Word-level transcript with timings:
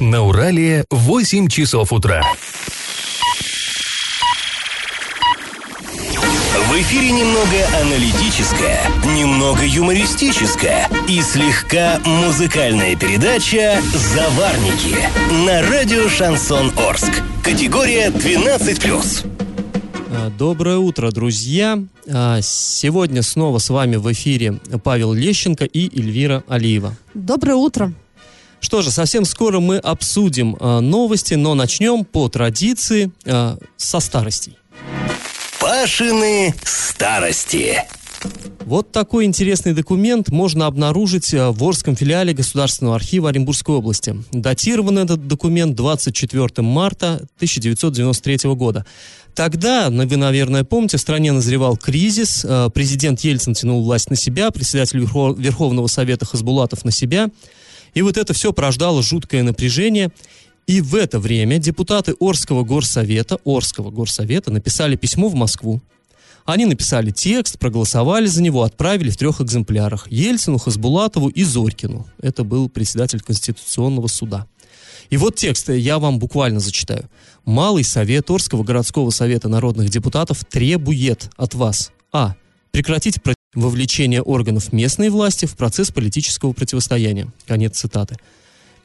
На 0.00 0.22
Урале 0.22 0.84
8 0.90 1.48
часов 1.48 1.92
утра. 1.92 2.22
В 6.68 6.80
эфире 6.80 7.10
немного 7.10 7.66
аналитическая, 7.82 8.80
немного 9.16 9.62
юмористическая 9.64 10.88
и 11.08 11.20
слегка 11.20 11.98
музыкальная 12.04 12.94
передача 12.94 13.80
«Заварники» 13.92 14.96
на 15.44 15.68
радио 15.68 16.08
«Шансон 16.08 16.70
Орск». 16.76 17.10
Категория 17.42 18.10
12+. 18.10 19.26
А, 20.12 20.30
Доброе 20.30 20.76
утро, 20.76 21.10
друзья! 21.10 21.82
А, 22.08 22.40
Сегодня 22.40 23.22
снова 23.22 23.58
с 23.58 23.68
вами 23.68 23.96
в 23.96 24.12
эфире 24.12 24.60
Павел 24.84 25.12
Лещенко 25.12 25.64
и 25.64 25.86
Эльвира 25.98 26.44
Алиева. 26.46 26.94
Доброе 27.14 27.56
утро. 27.56 27.92
Что 28.60 28.82
же, 28.82 28.90
совсем 28.90 29.24
скоро 29.24 29.60
мы 29.60 29.78
обсудим 29.78 30.56
а, 30.60 30.80
новости, 30.80 31.34
но 31.34 31.54
начнем 31.54 32.04
по 32.04 32.28
традиции 32.28 33.10
а, 33.24 33.56
со 33.76 34.00
старостей. 34.00 34.58
Пашины 35.60 36.54
старости. 36.64 37.84
Вот 38.64 38.90
такой 38.90 39.24
интересный 39.24 39.72
документ 39.72 40.28
можно 40.28 40.66
обнаружить 40.66 41.32
а, 41.32 41.52
в 41.52 41.62
Орском 41.62 41.94
филиале 41.96 42.34
Государственного 42.34 42.96
архива 42.96 43.28
Оренбургской 43.28 43.76
области. 43.76 44.16
Датирован 44.32 44.98
этот 44.98 45.26
документ 45.28 45.74
24 45.76 46.48
марта 46.58 47.14
1993 47.36 48.50
года. 48.54 48.84
Тогда, 49.34 49.88
вы, 49.88 50.16
наверное, 50.16 50.64
помните, 50.64 50.96
в 50.96 51.00
стране 51.00 51.30
назревал 51.30 51.76
кризис, 51.76 52.44
президент 52.74 53.20
Ельцин 53.20 53.54
тянул 53.54 53.84
власть 53.84 54.10
на 54.10 54.16
себя, 54.16 54.50
председатель 54.50 54.98
Верхо- 54.98 55.40
Верховного 55.40 55.86
Совета 55.86 56.26
Хасбулатов 56.26 56.84
на 56.84 56.90
себя. 56.90 57.30
И 57.98 58.02
вот 58.02 58.16
это 58.16 58.32
все 58.32 58.52
порождало 58.52 59.02
жуткое 59.02 59.42
напряжение. 59.42 60.10
И 60.68 60.80
в 60.80 60.94
это 60.94 61.18
время 61.18 61.58
депутаты 61.58 62.14
Орского 62.20 62.62
горсовета, 62.62 63.38
Орского 63.44 63.90
горсовета 63.90 64.52
написали 64.52 64.94
письмо 64.94 65.26
в 65.26 65.34
Москву. 65.34 65.80
Они 66.44 66.64
написали 66.64 67.10
текст, 67.10 67.58
проголосовали 67.58 68.26
за 68.26 68.40
него, 68.40 68.62
отправили 68.62 69.10
в 69.10 69.16
трех 69.16 69.40
экземплярах. 69.40 70.06
Ельцину, 70.12 70.58
Хасбулатову 70.58 71.28
и 71.28 71.42
Зорькину. 71.42 72.06
Это 72.22 72.44
был 72.44 72.68
председатель 72.68 73.20
Конституционного 73.20 74.06
суда. 74.06 74.46
И 75.10 75.16
вот 75.16 75.34
текст 75.34 75.68
я 75.68 75.98
вам 75.98 76.20
буквально 76.20 76.60
зачитаю. 76.60 77.10
Малый 77.44 77.82
совет 77.82 78.30
Орского 78.30 78.62
городского 78.62 79.10
совета 79.10 79.48
народных 79.48 79.90
депутатов 79.90 80.44
требует 80.44 81.30
от 81.36 81.54
вас 81.54 81.90
А. 82.12 82.36
Прекратить 82.70 83.20
вовлечение 83.60 84.22
органов 84.22 84.72
местной 84.72 85.08
власти 85.10 85.46
в 85.46 85.56
процесс 85.56 85.90
политического 85.90 86.52
противостояния. 86.52 87.28
Конец 87.46 87.78
цитаты. 87.78 88.16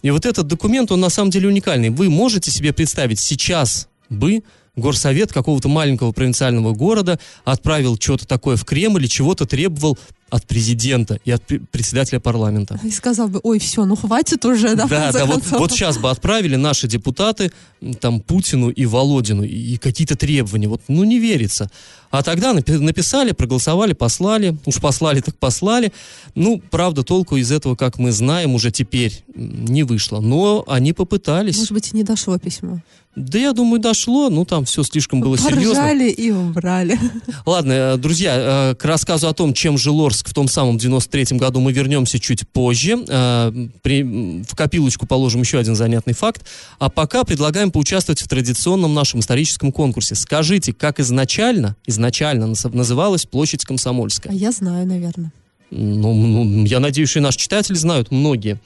И 0.01 0.11
вот 0.11 0.25
этот 0.25 0.47
документ, 0.47 0.91
он 0.91 0.99
на 0.99 1.09
самом 1.09 1.31
деле 1.31 1.47
уникальный. 1.47 1.89
Вы 1.89 2.09
можете 2.09 2.51
себе 2.51 2.73
представить, 2.73 3.19
сейчас 3.19 3.87
бы 4.09 4.43
горсовет 4.75 5.31
какого-то 5.31 5.69
маленького 5.69 6.11
провинциального 6.11 6.73
города 6.73 7.19
отправил 7.45 7.97
что-то 7.99 8.27
такое 8.27 8.57
в 8.57 8.65
Кремль 8.65 9.05
и 9.05 9.09
чего-то 9.09 9.45
требовал 9.45 9.97
от 10.33 10.47
президента 10.47 11.19
и 11.25 11.31
от 11.31 11.43
пре- 11.43 11.61
председателя 11.71 12.19
парламента. 12.19 12.79
И 12.83 12.89
сказал 12.89 13.27
бы, 13.27 13.39
ой, 13.43 13.59
все, 13.59 13.85
ну 13.85 13.95
хватит 13.95 14.43
уже, 14.45 14.75
да? 14.75 14.87
Да, 14.87 15.11
да, 15.11 15.25
вот, 15.25 15.43
вот 15.51 15.71
сейчас 15.71 15.99
бы 15.99 16.09
отправили 16.09 16.55
наши 16.55 16.87
депутаты 16.87 17.51
там 17.99 18.19
Путину 18.19 18.69
и 18.71 18.85
Володину 18.87 19.43
и, 19.43 19.73
и 19.73 19.77
какие-то 19.77 20.15
требования. 20.15 20.67
Вот, 20.67 20.81
ну 20.87 21.03
не 21.03 21.19
верится. 21.19 21.69
А 22.09 22.23
тогда 22.23 22.51
напи- 22.51 22.79
написали, 22.79 23.31
проголосовали, 23.31 23.93
послали. 23.93 24.57
Уж 24.65 24.79
послали, 24.81 25.21
так 25.21 25.37
послали. 25.37 25.91
Ну, 26.33 26.61
правда, 26.71 27.03
толку 27.03 27.37
из 27.37 27.51
этого, 27.51 27.75
как 27.75 27.99
мы 27.99 28.11
знаем, 28.11 28.55
уже 28.55 28.71
теперь 28.71 29.23
не 29.35 29.83
вышло. 29.83 30.19
Но 30.19 30.63
они 30.67 30.93
попытались. 30.93 31.57
Может 31.57 31.73
быть, 31.73 31.93
и 31.93 31.95
не 31.95 32.03
дошло 32.03 32.39
письмо. 32.39 32.81
Да, 33.15 33.37
я 33.37 33.53
думаю, 33.53 33.79
дошло. 33.79 34.29
Ну, 34.29 34.43
там 34.43 34.65
все 34.65 34.81
слишком 34.81 35.19
было 35.21 35.37
серьезно. 35.37 35.75
Поржали 35.75 36.09
и 36.09 36.31
убрали. 36.31 36.99
Ладно, 37.45 37.71
э, 37.71 37.97
друзья, 37.97 38.71
э, 38.71 38.75
к 38.75 38.83
рассказу 38.85 39.27
о 39.27 39.33
том, 39.33 39.53
чем 39.53 39.77
жил 39.77 40.03
Орск 40.03 40.29
в 40.29 40.33
том 40.33 40.47
самом 40.47 40.77
93-м 40.77 41.37
году, 41.37 41.59
мы 41.59 41.71
вернемся 41.73 42.19
чуть 42.19 42.47
позже. 42.49 42.97
Э, 43.07 43.51
В 43.83 44.55
копилочку 44.55 45.05
положим 45.05 45.41
еще 45.41 45.59
один 45.59 45.75
занятный 45.75 46.13
факт. 46.13 46.43
А 46.79 46.89
пока 46.89 47.23
предлагаем 47.23 47.69
поучаствовать 47.71 48.21
в 48.21 48.27
традиционном 48.27 48.93
нашем 48.95 49.19
историческом 49.19 49.71
конкурсе. 49.71 50.15
Скажите, 50.15 50.73
как 50.73 50.99
изначально, 50.99 51.75
изначально 51.85 52.45
наз- 52.45 52.75
называлась 52.75 53.25
площадь 53.27 53.63
А 53.65 53.67
Комсомольская? 53.67 54.33
я 54.33 54.51
знаю, 54.51 54.87
наверное. 54.87 55.31
Ну, 55.69 56.13
ну, 56.13 56.65
я 56.65 56.79
надеюсь, 56.79 57.09
что 57.09 57.19
и 57.19 57.21
наши 57.21 57.37
читатели 57.37 57.75
знают, 57.75 58.11
многие. 58.11 58.59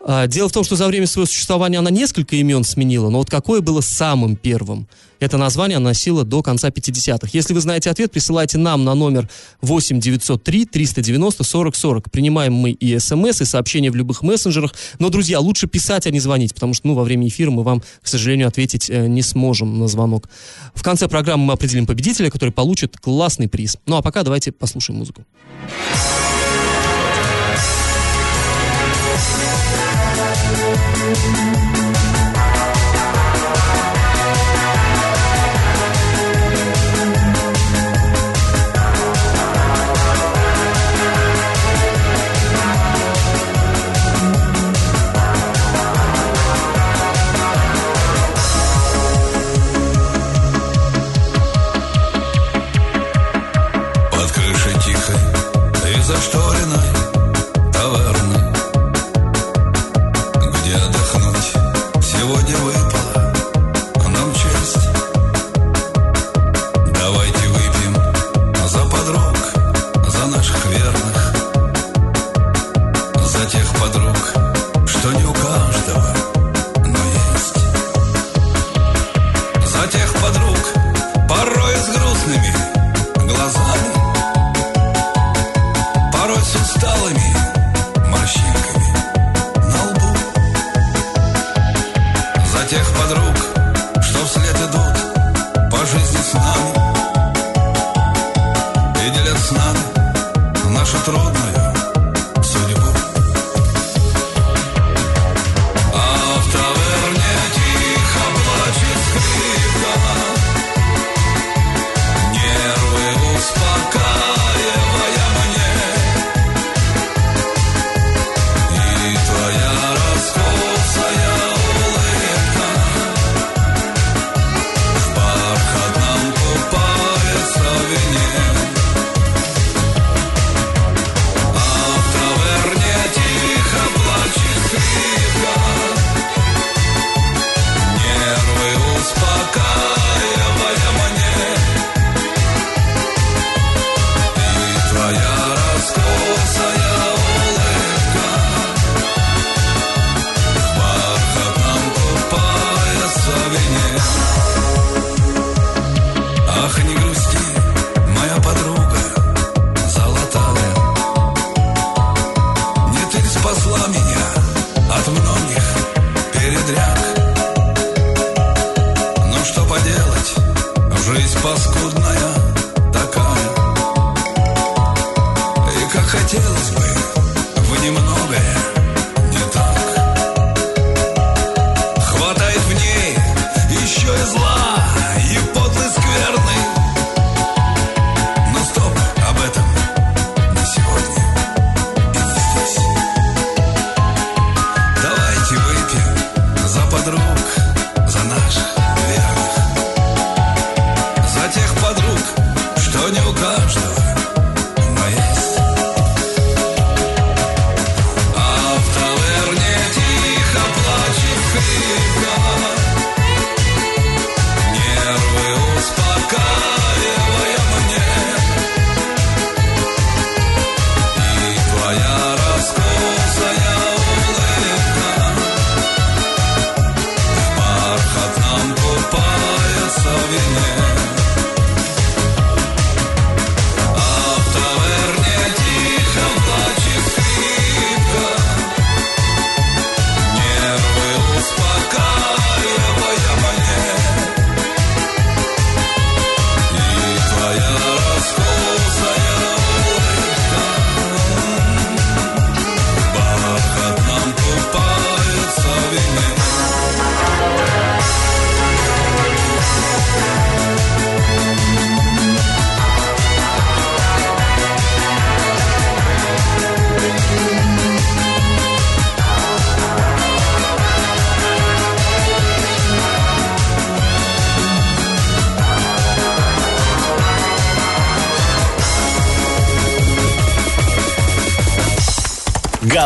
А, 0.00 0.26
Дело 0.26 0.48
в 0.48 0.52
том, 0.52 0.64
что 0.64 0.76
за 0.76 0.86
время 0.86 1.06
своего 1.06 1.26
существования 1.26 1.78
она 1.78 1.90
несколько 1.90 2.36
имен 2.36 2.64
сменила, 2.64 3.08
но 3.10 3.18
вот 3.18 3.30
какое 3.30 3.60
было 3.60 3.80
самым 3.80 4.36
первым? 4.36 4.88
Это 5.20 5.36
название 5.36 5.76
она 5.76 5.90
носила 5.90 6.24
до 6.24 6.42
конца 6.42 6.68
50-х. 6.68 7.30
Если 7.32 7.52
вы 7.52 7.60
знаете 7.60 7.90
ответ, 7.90 8.12
присылайте 8.12 8.56
нам 8.56 8.84
на 8.84 8.94
номер 8.94 9.28
8 9.62 9.98
903 9.98 10.66
390 10.66 11.42
40 11.42 11.74
40. 11.74 12.10
Принимаем 12.10 12.52
мы 12.52 12.70
и 12.70 12.98
смс, 13.00 13.40
и 13.40 13.44
сообщения 13.44 13.90
в 13.90 13.96
любых 13.96 14.22
мессенджерах. 14.22 14.74
Но, 15.00 15.10
друзья, 15.10 15.40
лучше 15.40 15.66
писать, 15.66 16.06
а 16.06 16.10
не 16.10 16.20
звонить, 16.20 16.54
потому 16.54 16.74
что 16.74 16.86
ну, 16.86 16.94
во 16.94 17.02
время 17.02 17.26
эфира 17.26 17.50
мы 17.50 17.64
вам, 17.64 17.82
к 18.00 18.06
сожалению, 18.06 18.46
ответить 18.46 18.88
э, 18.88 19.08
не 19.08 19.22
сможем 19.22 19.78
на 19.78 19.88
звонок. 19.88 20.28
В 20.74 20.82
конце 20.82 21.08
программы 21.08 21.46
мы 21.46 21.52
определим 21.54 21.86
победителя, 21.86 22.30
который 22.30 22.50
получит 22.50 22.96
классный 22.96 23.48
приз. 23.48 23.76
Ну 23.86 23.96
а 23.96 24.02
пока 24.02 24.22
давайте 24.22 24.52
послушаем 24.52 25.00
музыку. 25.00 25.24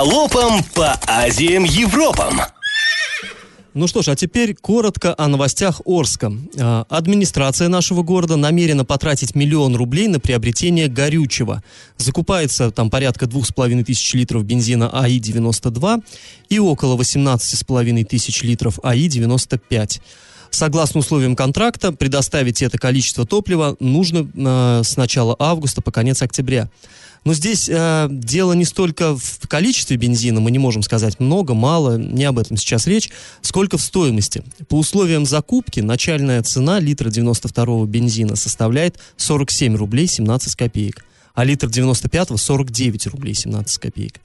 Галопом 0.02 0.64
по 0.74 0.98
Азиям 1.06 1.62
Европам! 1.62 2.40
Ну 3.72 3.86
что 3.86 4.02
ж, 4.02 4.08
а 4.08 4.16
теперь 4.16 4.56
коротко 4.56 5.14
о 5.16 5.28
новостях 5.28 5.80
Орска. 5.86 6.32
А, 6.58 6.84
Администрация 6.88 7.68
нашего 7.68 8.02
города 8.02 8.34
намерена 8.34 8.84
потратить 8.84 9.36
миллион 9.36 9.76
рублей 9.76 10.08
на 10.08 10.18
приобретение 10.18 10.88
горючего. 10.88 11.62
Закупается 11.98 12.72
там 12.72 12.90
порядка 12.90 13.28
двух 13.28 13.46
с 13.46 13.52
половиной 13.52 13.84
тысяч 13.84 14.12
литров 14.14 14.42
бензина 14.42 14.90
АИ-92 14.92 16.02
и 16.48 16.58
около 16.58 16.96
18 16.96 17.60
с 17.60 17.62
половиной 17.62 18.02
тысяч 18.02 18.42
литров 18.42 18.80
АИ-95. 18.82 20.00
Согласно 20.50 20.98
условиям 20.98 21.36
контракта, 21.36 21.92
предоставить 21.92 22.60
это 22.60 22.76
количество 22.76 23.24
топлива 23.24 23.76
нужно 23.78 24.28
э, 24.34 24.82
с 24.82 24.96
начала 24.96 25.36
августа 25.38 25.80
по 25.80 25.92
конец 25.92 26.22
октября. 26.22 26.68
Но 27.24 27.34
здесь 27.34 27.68
э, 27.68 28.08
дело 28.10 28.52
не 28.52 28.64
столько 28.64 29.16
в 29.16 29.46
количестве 29.48 29.96
бензина, 29.96 30.40
мы 30.40 30.50
не 30.50 30.58
можем 30.58 30.82
сказать 30.82 31.20
много, 31.20 31.54
мало, 31.54 31.96
не 31.96 32.24
об 32.24 32.38
этом 32.38 32.56
сейчас 32.56 32.86
речь, 32.86 33.10
сколько 33.42 33.78
в 33.78 33.82
стоимости. 33.82 34.42
По 34.68 34.78
условиям 34.78 35.24
закупки 35.24 35.80
начальная 35.80 36.42
цена 36.42 36.80
литра 36.80 37.10
92-го 37.10 37.84
бензина 37.86 38.34
составляет 38.34 38.98
47 39.16 39.76
рублей 39.76 40.08
17 40.08 40.56
копеек, 40.56 41.04
а 41.34 41.44
литр 41.44 41.68
95-го 41.68 42.36
49 42.36 43.06
рублей 43.08 43.34
17 43.34 43.78
копеек. 43.78 44.20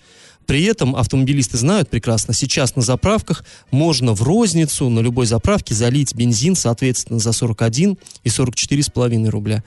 При 0.47 0.63
этом 0.63 0.95
автомобилисты 0.95 1.57
знают 1.57 1.89
прекрасно, 1.89 2.33
сейчас 2.33 2.75
на 2.77 2.81
заправках 2.81 3.43
можно 3.69 4.13
в 4.13 4.23
розницу 4.23 4.89
на 4.89 5.01
любой 5.01 5.25
заправке 5.25 5.75
залить 5.75 6.15
бензин, 6.15 6.55
соответственно, 6.55 7.19
за 7.19 7.33
41 7.33 7.97
и 8.23 8.29
44,5 8.29 9.29
рубля. 9.29 9.61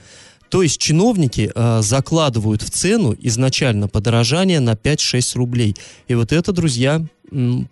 То 0.51 0.61
есть 0.61 0.81
чиновники 0.81 1.49
э, 1.55 1.81
закладывают 1.81 2.61
в 2.61 2.69
цену 2.69 3.15
изначально 3.21 3.87
подорожание 3.87 4.59
на 4.59 4.73
5-6 4.73 5.37
рублей. 5.37 5.77
И 6.09 6.13
вот 6.13 6.33
это, 6.33 6.51
друзья, 6.51 7.01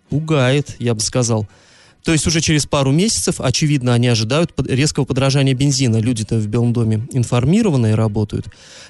пугает, 0.08 0.76
я 0.78 0.94
бы 0.94 1.00
сказал. 1.00 1.46
То 2.04 2.12
есть 2.12 2.26
уже 2.26 2.40
через 2.40 2.66
пару 2.66 2.92
месяцев, 2.92 3.36
очевидно, 3.40 3.94
они 3.94 4.08
ожидают 4.08 4.52
резкого 4.66 5.04
подорожания 5.04 5.54
бензина. 5.54 5.96
Люди-то 5.98 6.36
в 6.36 6.46
Белом 6.46 6.72
доме 6.72 7.06
информированные 7.12 7.94
работают. 7.94 8.46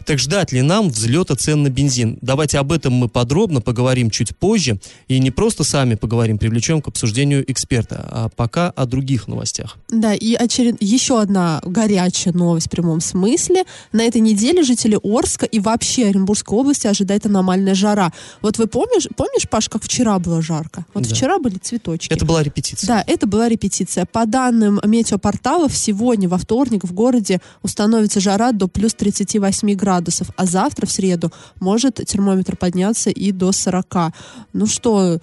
Так 0.07 0.19
ждать 0.19 0.53
ли 0.53 0.63
нам 0.63 0.91
взлета 0.91 1.37
цен 1.37 1.63
на 1.63 1.71
бензин? 1.71 2.19
Давайте 2.21 2.59
об 2.59 2.73
этом 2.73 2.93
мы 2.95 3.09
подробно 3.09 3.61
поговорим 3.61 4.11
чуть 4.11 4.37
позже. 4.37 4.79
И 5.09 5.19
не 5.19 5.31
просто 5.31 5.65
сами 5.65 5.95
поговорим, 5.95 6.39
привлечем 6.39 6.83
к 6.83 6.89
обсуждению 6.89 7.51
эксперта, 7.51 8.09
а 8.11 8.29
пока 8.29 8.71
о 8.71 8.87
других 8.87 9.29
новостях. 9.29 9.77
Да, 9.91 10.15
и 10.15 10.37
очеред... 10.37 10.77
еще 10.81 11.21
одна 11.21 11.61
горячая 11.65 12.33
новость 12.35 12.67
в 12.67 12.71
прямом 12.71 13.01
смысле. 13.01 13.65
На 13.93 14.03
этой 14.03 14.21
неделе 14.21 14.63
жители 14.63 14.99
Орска 15.03 15.47
и 15.47 15.59
вообще 15.59 16.07
Оренбургской 16.07 16.57
области 16.59 16.87
ожидает 16.87 17.27
аномальная 17.27 17.75
жара. 17.75 18.13
Вот 18.43 18.59
вы 18.59 18.67
помнишь, 18.67 19.09
помнишь, 19.17 19.49
Паш, 19.49 19.69
как 19.69 19.83
вчера 19.83 20.19
было 20.19 20.41
жарко? 20.43 20.85
Вот 20.95 21.05
Да. 21.05 21.15
вчера 21.15 21.39
были 21.39 21.59
цветочки. 21.59 22.13
Это 22.13 22.25
была 22.25 22.43
репетиция. 22.43 22.87
Да, 22.87 23.00
это 23.07 23.27
была 23.27 23.49
репетиция. 23.49 24.07
По 24.07 24.27
данным 24.27 24.81
метеопорталов, 24.85 25.77
сегодня, 25.77 26.29
во 26.29 26.39
вторник, 26.39 26.85
в 26.85 26.93
городе 26.93 27.41
установится 27.63 28.21
жара 28.21 28.53
до 28.53 28.69
плюс 28.69 28.95
38 28.95 29.75
градусов, 29.75 30.29
а 30.37 30.47
завтра, 30.47 30.87
в 30.87 30.93
среду, 30.93 31.33
может 31.61 31.97
термометр 32.07 32.57
подняться 32.57 33.11
и 33.11 33.33
до 33.33 33.53
40. 33.53 34.13
Ну 34.53 34.67
что, 34.67 35.21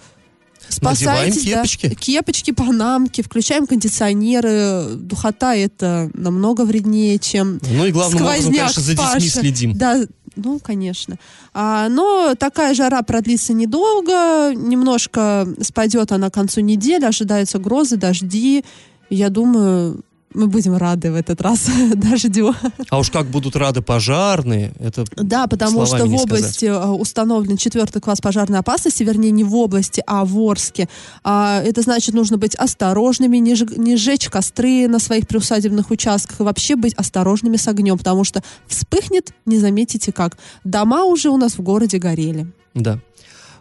Надеваем 0.80 1.32
спасайтесь, 1.32 1.44
да. 1.44 1.62
кепочки. 1.62 1.94
Кепочки, 1.94 2.50
панамки, 2.50 3.22
включаем 3.22 3.66
кондиционеры. 3.66 4.96
Духота 4.96 5.54
это 5.54 6.10
намного 6.14 6.62
вреднее, 6.62 7.18
чем 7.18 7.60
Ну 7.70 7.86
и 7.86 7.92
главным 7.92 8.22
образом, 8.22 8.40
сквозняк 8.42 8.74
конечно, 8.74 8.82
за 8.82 8.92
детьми 8.92 9.06
Паша. 9.14 9.40
следим. 9.40 9.76
Да, 9.76 10.04
ну, 10.38 10.58
конечно. 10.60 11.18
А, 11.52 11.88
но 11.88 12.34
такая 12.34 12.74
жара 12.74 13.02
продлится 13.02 13.52
недолго, 13.52 14.52
немножко 14.54 15.46
спадет 15.60 16.12
она 16.12 16.30
к 16.30 16.34
концу 16.34 16.60
недели, 16.60 17.04
ожидаются 17.04 17.58
грозы, 17.58 17.96
дожди. 17.96 18.64
Я 19.10 19.30
думаю, 19.30 20.02
мы 20.34 20.46
будем 20.46 20.76
рады 20.76 21.10
в 21.10 21.14
этот 21.14 21.40
раз 21.40 21.68
дождю. 21.94 22.54
А 22.90 22.98
уж 22.98 23.10
как 23.10 23.26
будут 23.26 23.56
рады 23.56 23.80
пожарные, 23.82 24.72
это 24.78 25.04
Да, 25.16 25.46
потому 25.46 25.86
что 25.86 26.04
в 26.04 26.08
не 26.08 26.18
сказать. 26.18 26.38
области 26.38 26.64
э, 26.66 26.86
установлен 26.86 27.56
четвертый 27.56 28.00
класс 28.00 28.20
пожарной 28.20 28.58
опасности, 28.58 29.02
вернее, 29.02 29.30
не 29.30 29.44
в 29.44 29.54
области, 29.56 30.02
а 30.06 30.24
в 30.24 30.38
Орске. 30.38 30.88
А, 31.24 31.62
это 31.64 31.82
значит, 31.82 32.14
нужно 32.14 32.36
быть 32.36 32.54
осторожными, 32.54 33.38
не, 33.38 33.54
жег- 33.54 33.76
не 33.78 33.96
сжечь 33.96 34.28
костры 34.28 34.86
на 34.88 34.98
своих 34.98 35.26
приусадебных 35.26 35.90
участках 35.90 36.40
и 36.40 36.42
вообще 36.42 36.76
быть 36.76 36.94
осторожными 36.94 37.56
с 37.56 37.66
огнем, 37.68 37.96
потому 37.98 38.24
что 38.24 38.42
вспыхнет, 38.66 39.32
не 39.46 39.58
заметите 39.58 40.12
как. 40.12 40.36
Дома 40.64 41.04
уже 41.04 41.30
у 41.30 41.36
нас 41.36 41.54
в 41.58 41.62
городе 41.62 41.98
горели. 41.98 42.46
Да. 42.74 42.98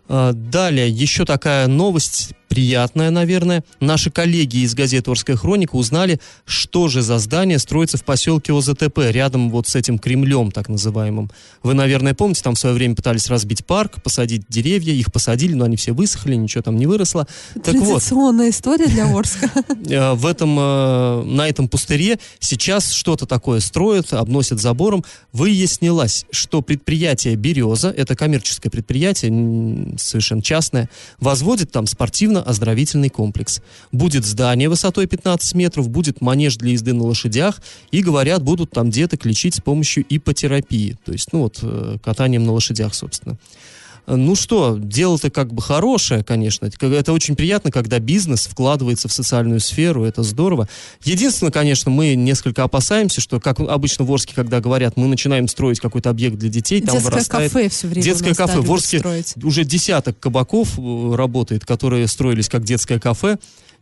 А, 0.09 0.33
Далее, 0.33 0.89
еще 0.89 1.25
такая 1.25 1.67
новость, 1.67 2.31
приятная, 2.57 3.11
наверное. 3.11 3.63
Наши 3.79 4.09
коллеги 4.09 4.63
из 4.63 4.73
газеты 4.73 5.11
«Орская 5.11 5.35
хроника» 5.35 5.75
узнали, 5.75 6.19
что 6.43 6.87
же 6.87 7.03
за 7.03 7.19
здание 7.19 7.59
строится 7.59 7.97
в 7.97 8.03
поселке 8.03 8.51
ОЗТП, 8.51 8.97
рядом 9.11 9.51
вот 9.51 9.67
с 9.67 9.75
этим 9.75 9.99
Кремлем, 9.99 10.49
так 10.49 10.67
называемым. 10.67 11.29
Вы, 11.61 11.75
наверное, 11.75 12.15
помните, 12.15 12.41
там 12.41 12.55
в 12.55 12.59
свое 12.59 12.73
время 12.73 12.95
пытались 12.95 13.29
разбить 13.29 13.63
парк, 13.63 14.01
посадить 14.01 14.41
деревья, 14.49 14.91
их 14.91 15.11
посадили, 15.11 15.53
но 15.53 15.65
они 15.65 15.75
все 15.75 15.91
высохли, 15.91 16.33
ничего 16.33 16.63
там 16.63 16.77
не 16.77 16.87
выросло. 16.87 17.27
Так 17.63 17.75
вот, 17.75 17.99
Традиционная 17.99 18.49
история 18.49 18.87
для 18.87 19.05
Орска. 19.05 19.51
э, 19.87 20.13
в 20.13 20.25
этом, 20.25 20.57
э, 20.59 21.23
на 21.25 21.47
этом 21.47 21.69
пустыре 21.69 22.17
сейчас 22.39 22.89
что-то 22.91 23.27
такое 23.27 23.59
строят, 23.59 24.13
обносят 24.13 24.59
забором. 24.59 25.05
Выяснилось, 25.31 26.25
что 26.31 26.63
предприятие 26.63 27.35
«Береза», 27.35 27.93
это 27.95 28.15
коммерческое 28.15 28.71
предприятие, 28.71 29.95
совершенно 29.99 30.41
частное, 30.41 30.89
возводит 31.19 31.71
там 31.71 31.85
спортивно-оздоровительный 32.47 33.09
комплекс. 33.09 33.61
Будет 33.91 34.25
здание 34.25 34.69
высотой 34.69 35.07
15 35.07 35.55
метров, 35.55 35.89
будет 35.89 36.21
манеж 36.21 36.57
для 36.57 36.71
езды 36.71 36.93
на 36.93 37.03
лошадях, 37.03 37.61
и, 37.91 38.01
говорят, 38.01 38.41
будут 38.41 38.71
там 38.71 38.89
деток 38.89 39.25
лечить 39.25 39.55
с 39.55 39.61
помощью 39.61 40.05
ипотерапии, 40.09 40.97
то 41.05 41.11
есть, 41.11 41.33
ну 41.33 41.39
вот, 41.39 41.59
э, 41.61 41.97
катанием 42.03 42.45
на 42.45 42.53
лошадях, 42.53 42.93
собственно. 42.93 43.37
Ну 44.07 44.35
что, 44.35 44.77
дело-то 44.79 45.29
как 45.29 45.53
бы 45.53 45.61
хорошее, 45.61 46.23
конечно. 46.23 46.65
Это- 46.65 47.11
очень 47.11 47.35
приятно, 47.35 47.71
когда 47.71 47.99
бизнес 47.99 48.47
вкладывается 48.47 49.09
в 49.09 49.11
социальную 49.11 49.59
сферу, 49.59 50.05
это 50.05 50.23
здорово. 50.23 50.69
Единственное, 51.03 51.51
конечно, 51.51 51.91
мы 51.91 52.15
несколько 52.15 52.63
опасаемся, 52.63 53.19
что, 53.19 53.41
как 53.41 53.59
обычно 53.59 54.05
в 54.05 54.11
Орске, 54.11 54.33
когда 54.33 54.61
говорят, 54.61 54.95
мы 54.95 55.07
начинаем 55.07 55.49
строить 55.49 55.81
какой-то 55.81 56.09
объект 56.09 56.37
для 56.37 56.49
детей, 56.49 56.79
там 56.81 56.95
Детское 56.95 57.11
вырастает... 57.11 57.51
кафе 57.51 57.69
все 57.69 57.87
время 57.87 58.03
Детское 58.03 58.33
кафе. 58.33 58.61
В 58.61 58.71
Орске 58.71 58.99
строить. 58.99 59.33
уже 59.43 59.65
десяток 59.65 60.17
кабаков 60.19 60.79
э, 60.79 61.15
работает, 61.15 61.65
которые 61.65 62.07
строились 62.07 62.47
как 62.47 62.63
детское 62.63 62.99
кафе. 62.99 63.37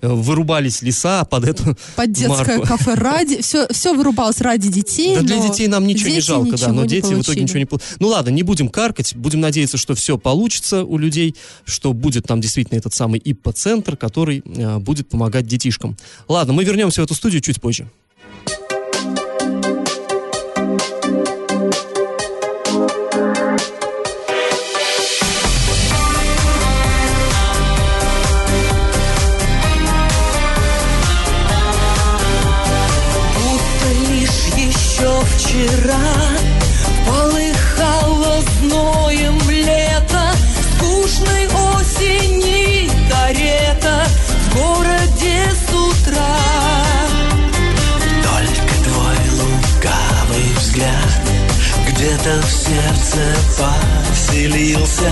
Э, 0.05 0.13
Вырубались 0.13 0.81
леса 0.81 1.25
под 1.25 1.45
эту 1.45 1.77
Под 1.95 2.11
детское 2.11 2.57
марку. 2.57 2.67
кафе 2.67 2.93
ради, 2.93 3.41
все, 3.41 3.67
все 3.71 3.93
вырубалось 3.93 4.41
ради 4.41 4.69
детей. 4.69 5.15
Да 5.15 5.21
для 5.21 5.37
детей 5.39 5.67
нам 5.67 5.87
ничего 5.87 6.09
не 6.09 6.21
жалко, 6.21 6.57
да, 6.57 6.71
но 6.71 6.85
дети 6.85 7.05
в 7.05 7.07
итоге 7.07 7.23
получили. 7.23 7.41
ничего 7.43 7.59
не 7.59 7.65
получат. 7.65 7.87
Ну 7.99 8.07
ладно, 8.07 8.29
не 8.29 8.43
будем 8.43 8.69
каркать, 8.69 9.15
будем 9.15 9.41
надеяться, 9.41 9.77
что 9.77 9.95
все 9.95 10.17
получится 10.17 10.83
у 10.83 10.97
людей, 10.97 11.35
что 11.65 11.93
будет 11.93 12.27
там 12.27 12.41
действительно 12.41 12.77
этот 12.77 12.93
самый 12.93 13.19
ИППО-центр, 13.19 13.97
который 13.97 14.43
э, 14.45 14.77
будет 14.77 15.09
помогать 15.09 15.47
детишкам. 15.47 15.97
Ладно, 16.27 16.53
мы 16.53 16.63
вернемся 16.63 17.01
в 17.01 17.05
эту 17.05 17.13
студию 17.13 17.41
чуть 17.41 17.59
позже. 17.59 17.87
Вчера 35.55 35.97
Полыхало 37.05 38.41
зноем 38.59 39.39
лето. 39.49 40.33
Скучной 40.75 41.47
осени 41.47 42.89
карета 43.09 44.05
В 44.49 44.55
городе 44.55 45.51
с 45.51 45.73
утра. 45.73 46.37
Только 48.23 48.73
твой 48.83 49.19
лукавый 49.39 50.47
взгляд 50.57 51.21
Где-то 51.87 52.33
в 52.41 52.51
сердце 52.51 53.21
поселился. 53.57 55.11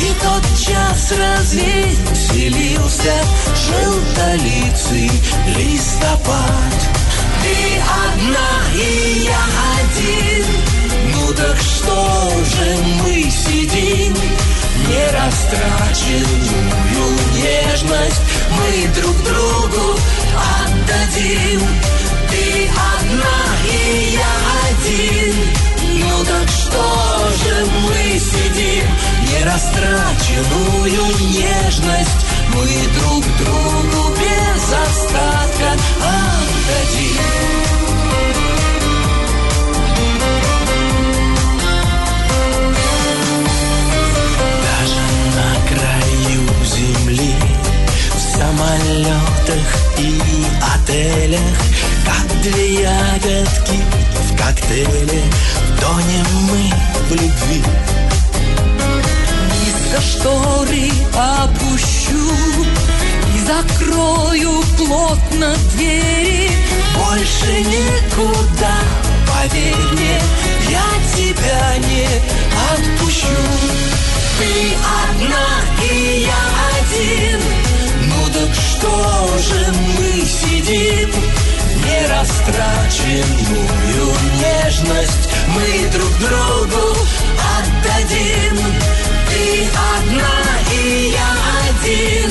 И 0.00 0.02
тот 0.22 0.44
час 0.58 1.12
развеселился. 1.12 3.14
Желтолицый 3.66 5.10
листопад 5.56 7.03
Ты 7.44 7.56
одна 8.06 8.50
и 8.74 8.76
я 9.26 9.42
один. 9.78 10.44
Ну 11.12 11.22
так 11.34 11.58
что 11.60 11.98
же 12.42 12.66
мы 13.02 13.14
сидим? 13.30 14.14
Нерастраченную 14.88 17.06
нежность 17.34 18.22
Мы 18.56 18.68
друг 18.98 19.16
другу 19.24 19.84
отдадим. 20.64 21.60
Ты 22.30 22.44
одна 22.96 23.38
и 23.70 23.72
я 24.14 24.34
один. 24.70 25.34
Ну 26.00 26.14
так 26.24 26.48
что 26.48 26.82
же 27.44 27.54
мы 27.82 28.02
сидим? 28.18 28.86
Не 29.28 29.34
нерастраченную 29.38 31.04
нежность 31.30 32.22
Мы 32.54 32.66
друг 32.98 33.24
другу 33.38 34.14
без 34.16 34.72
остатка 34.72 35.72
отдадим. 36.00 37.34
Земли 46.64 47.34
В 48.14 48.18
самолетах 48.18 49.68
и 49.98 50.20
отелях 50.74 51.40
Как 52.04 52.42
две 52.42 52.82
ягодки 52.82 53.78
в 54.14 54.36
коктейле 54.36 55.22
Тонем 55.80 56.26
мы 56.50 56.72
в 57.08 57.12
любви 57.12 57.62
Из-за 59.94 60.02
шторы 60.02 60.90
опущу 61.14 62.26
И 63.32 63.38
закрою 63.46 64.54
плотно 64.76 65.54
двери. 65.72 66.50
Больше 66.96 67.52
никуда, 67.60 68.76
поверь 69.28 69.84
мне 69.92 70.18
Я 70.68 70.88
тебя 71.14 71.62
не 71.86 72.08
отпущу. 72.72 73.42
Ты 74.38 74.52
одна 75.06 75.48
и 75.88 75.90
я 76.26 76.44
один. 76.80 77.40
Ну 78.08 78.18
так 78.32 78.52
что 78.52 78.92
же 79.38 79.60
мы 79.96 80.10
сидим? 80.26 81.10
Нерастраченную 81.86 84.06
нежность 84.40 85.24
Мы 85.54 85.66
друг 85.92 86.12
другу 86.18 86.84
отдадим 87.58 88.56
Ты 89.34 89.66
одна 89.66 90.34
и 90.70 91.10
я 91.10 91.32
один 91.68 92.30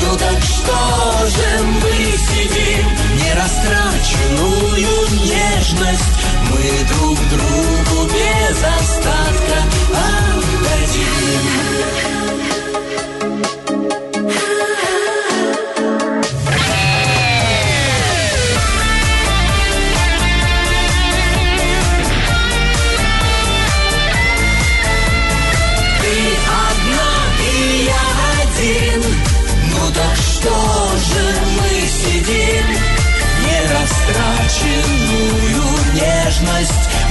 Ну 0.00 0.10
так 0.16 0.40
что 0.44 0.78
же 1.26 1.48
мы 1.82 1.92
сидим? 2.28 2.86
Нерастраченную 3.18 4.94
нежность 5.24 6.12
Мы 6.50 6.64
друг 6.86 7.18
другу 7.30 7.96
без 8.12 8.58
остатка 8.62 9.58
отдадим 9.92 11.44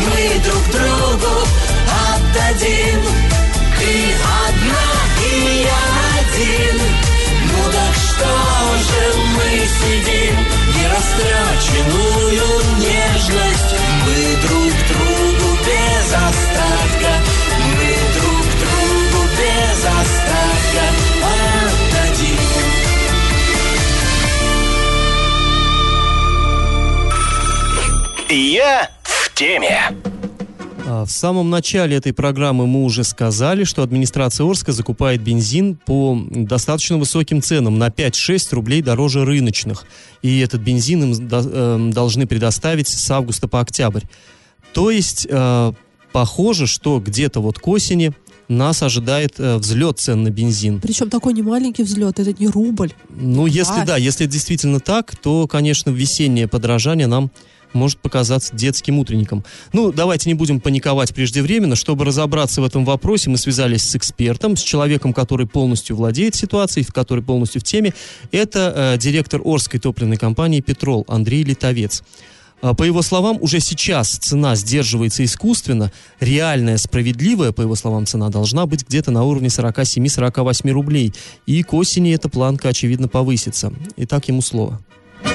Мы 0.05 0.39
друг 0.39 0.63
другу 0.71 1.33
отдадим. 2.13 3.01
Ты 3.77 3.91
одна 4.45 4.89
и 5.25 5.63
я 5.63 5.83
один. 6.19 6.77
Ну 7.51 7.59
так 7.71 7.93
что 7.95 8.31
же 8.87 9.01
мы 9.35 9.49
сидим? 9.67 10.35
Нерастраченную 10.75 12.49
нежность. 12.79 13.73
Мы 14.05 14.17
друг 14.47 14.73
другу 14.89 15.47
без 15.65 16.07
остатка. 16.13 17.11
Мы 17.67 17.89
друг 18.15 18.45
другу 18.61 19.19
без 19.37 19.79
остатка 19.85 20.83
отдадим. 22.05 22.43
Я 28.29 28.98
теме. 29.39 29.79
А, 30.85 31.05
В 31.05 31.11
самом 31.11 31.49
начале 31.49 31.95
этой 31.95 32.11
программы 32.11 32.67
мы 32.67 32.83
уже 32.83 33.05
сказали, 33.05 33.63
что 33.63 33.83
администрация 33.83 34.45
Орска 34.45 34.73
закупает 34.73 35.21
бензин 35.21 35.77
по 35.77 36.19
достаточно 36.29 36.97
высоким 36.97 37.41
ценам, 37.41 37.77
на 37.77 37.87
5-6 37.87 38.53
рублей 38.53 38.81
дороже 38.81 39.23
рыночных. 39.23 39.85
И 40.21 40.39
этот 40.39 40.59
бензин 40.59 41.03
им 41.13 41.29
эм, 41.31 41.91
должны 41.91 42.27
предоставить 42.27 42.89
с 42.89 43.11
августа 43.11 43.47
по 43.47 43.61
октябрь. 43.61 44.03
То 44.73 44.91
есть, 44.91 45.25
э, 45.29 45.71
похоже, 46.11 46.67
что 46.67 46.99
где-то 46.99 47.39
вот 47.39 47.59
к 47.59 47.67
осени 47.69 48.11
нас 48.49 48.83
ожидает 48.83 49.35
э, 49.37 49.55
взлет 49.55 49.99
цен 49.99 50.23
на 50.23 50.31
бензин. 50.31 50.81
Причем 50.81 51.09
такой 51.09 51.31
немаленький 51.31 51.85
взлет, 51.85 52.19
это 52.19 52.33
не 52.37 52.47
рубль. 52.47 52.91
Ну, 53.09 53.45
если 53.45 53.79
Да. 53.81 53.85
да, 53.85 53.97
если 53.97 54.25
это 54.25 54.33
действительно 54.33 54.81
так, 54.81 55.15
то, 55.15 55.47
конечно, 55.47 55.91
весеннее 55.91 56.49
подражание 56.49 57.07
нам 57.07 57.31
может 57.73 57.99
показаться 57.99 58.55
детским 58.55 58.99
утренником. 58.99 59.43
Ну, 59.73 59.91
давайте 59.91 60.29
не 60.29 60.33
будем 60.33 60.59
паниковать 60.59 61.13
преждевременно. 61.13 61.75
Чтобы 61.75 62.05
разобраться 62.05 62.61
в 62.61 62.65
этом 62.65 62.85
вопросе, 62.85 63.29
мы 63.29 63.37
связались 63.37 63.83
с 63.83 63.95
экспертом, 63.95 64.55
с 64.55 64.61
человеком, 64.61 65.13
который 65.13 65.47
полностью 65.47 65.95
владеет 65.95 66.35
ситуацией, 66.35 66.85
который 66.85 67.23
полностью 67.23 67.61
в 67.61 67.63
теме. 67.63 67.93
Это 68.31 68.93
э, 68.95 68.97
директор 68.97 69.41
Орской 69.43 69.79
топливной 69.79 70.17
компании 70.17 70.61
«Петрол» 70.61 71.05
Андрей 71.07 71.43
Литовец. 71.43 72.03
А, 72.61 72.73
По 72.73 72.83
его 72.83 73.01
словам, 73.01 73.37
уже 73.41 73.59
сейчас 73.59 74.09
цена 74.09 74.55
сдерживается 74.55 75.23
искусственно. 75.23 75.91
Реальная, 76.19 76.77
справедливая, 76.77 77.51
по 77.51 77.61
его 77.61 77.75
словам, 77.75 78.05
цена 78.05 78.29
должна 78.29 78.65
быть 78.65 78.85
где-то 78.87 79.11
на 79.11 79.23
уровне 79.23 79.47
47-48 79.47 80.69
рублей. 80.71 81.13
И 81.45 81.63
к 81.63 81.73
осени 81.73 82.13
эта 82.13 82.29
планка, 82.29 82.69
очевидно, 82.69 83.07
повысится. 83.07 83.73
Итак, 83.97 84.27
ему 84.27 84.41
слово. 84.41 84.81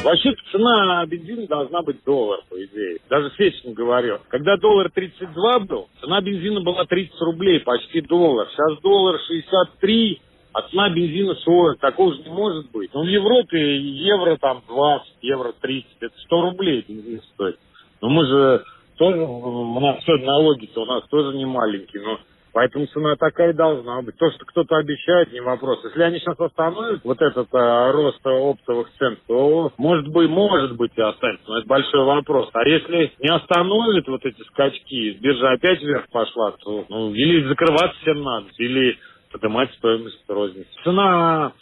Вообще 0.04 0.34
цена 0.52 1.04
бензина 1.06 1.46
должна 1.46 1.82
быть 1.82 2.04
доллар, 2.04 2.40
по 2.48 2.62
идее. 2.62 2.98
Даже 3.08 3.30
Свечин 3.30 3.72
говорил. 3.72 4.18
Когда 4.28 4.56
доллар 4.56 4.90
32 4.90 5.58
был, 5.60 5.88
цена 6.00 6.20
бензина 6.20 6.60
была 6.60 6.84
30 6.84 7.18
рублей, 7.20 7.60
почти 7.60 8.00
доллар. 8.02 8.48
Сейчас 8.50 8.80
доллар 8.82 9.18
63, 9.26 10.20
а 10.52 10.62
цена 10.68 10.90
бензина 10.90 11.34
40. 11.34 11.78
Такого 11.80 12.14
же 12.14 12.22
не 12.22 12.30
может 12.30 12.70
быть. 12.70 12.90
Ну, 12.92 13.02
в 13.02 13.08
Европе 13.08 13.78
евро 13.78 14.36
там 14.36 14.62
20, 14.68 15.08
евро 15.22 15.52
30. 15.60 15.86
Это 16.00 16.14
100 16.18 16.40
рублей 16.40 16.84
бензин 16.86 17.22
стоит. 17.34 17.58
Но 18.00 18.10
мы 18.10 18.26
же 18.26 18.64
тоже, 18.96 19.20
у 19.22 19.80
нас 19.80 20.02
все 20.02 20.16
налоги-то 20.18 20.82
у 20.82 20.86
нас 20.86 21.04
тоже 21.08 21.36
не 21.36 21.46
маленькие, 21.46 22.02
но 22.02 22.18
Поэтому 22.54 22.86
цена 22.86 23.16
такая 23.16 23.50
и 23.50 23.52
должна 23.52 24.00
быть. 24.00 24.16
То, 24.16 24.30
что 24.30 24.44
кто-то 24.44 24.76
обещает, 24.76 25.32
не 25.32 25.40
вопрос. 25.40 25.80
Если 25.82 26.00
они 26.00 26.20
сейчас 26.20 26.38
остановят 26.38 27.00
вот 27.02 27.20
этот 27.20 27.48
а, 27.52 27.90
рост 27.90 28.24
оптовых 28.24 28.88
цен, 28.96 29.18
то 29.26 29.72
может 29.76 30.06
быть, 30.06 30.30
может 30.30 30.76
быть 30.76 30.92
и 30.94 31.02
останется. 31.02 31.44
Но 31.48 31.58
это 31.58 31.66
большой 31.66 32.04
вопрос. 32.04 32.48
А 32.52 32.62
если 32.66 33.12
не 33.18 33.28
остановят 33.28 34.06
вот 34.06 34.24
эти 34.24 34.40
скачки, 34.42 35.18
биржа 35.20 35.50
опять 35.50 35.82
вверх 35.82 36.08
пошла, 36.10 36.52
то 36.52 36.84
ну, 36.88 37.12
или 37.12 37.44
закрываться 37.48 37.98
всем 38.02 38.22
надо, 38.22 38.46
или 38.58 38.98
поднимать 39.32 39.74
стоимость 39.74 40.22
розницы. 40.28 40.70
Цена, 40.84 41.52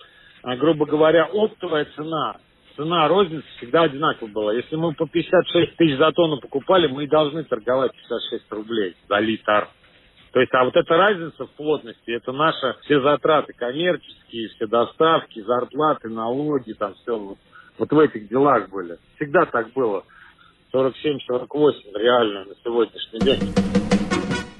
а, 0.43 0.57
грубо 0.57 0.85
говоря, 0.85 1.25
оптовая 1.25 1.87
цена 1.97 2.37
цена 2.77 3.09
розницы 3.09 3.47
всегда 3.57 3.85
одинаковая 3.85 4.33
была. 4.33 4.55
Если 4.55 4.77
мы 4.77 4.93
по 4.95 5.07
56 5.07 5.77
тысяч 5.77 5.97
за 5.97 6.13
тонну 6.13 6.39
покупали, 6.39 6.87
мы 6.87 7.07
должны 7.07 7.45
торговать 7.45 7.93
56 7.93 8.45
рублей 8.51 8.95
за 9.09 9.19
литр. 9.21 9.69
То 10.33 10.41
есть, 10.41 10.53
а 10.55 10.65
вот 10.65 10.75
эта 10.75 10.95
разница 10.95 11.45
в 11.45 11.51
плотности, 11.51 12.11
это 12.11 12.33
наши 12.33 12.75
все 12.85 13.03
затраты 13.03 13.53
коммерческие, 13.53 14.49
все 14.49 14.67
доставки, 14.67 15.43
зарплаты, 15.43 16.09
налоги, 16.09 16.73
там 16.73 16.95
все 17.03 17.19
вот, 17.19 17.39
вот 17.79 17.93
в 17.93 17.99
этих 17.99 18.29
делах 18.29 18.71
были. 18.71 18.97
Всегда 19.17 19.45
так 19.45 19.71
было. 19.75 20.05
47-48 20.73 21.73
реально 21.97 22.45
на 22.47 22.55
сегодняшний 22.65 23.21
день. 23.21 23.55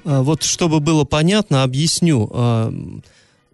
А, 0.05 0.21
Вот 0.21 0.43
чтобы 0.43 0.79
было 0.79 1.05
понятно, 1.05 1.63
объясню. 1.63 2.29
А, 2.31 2.69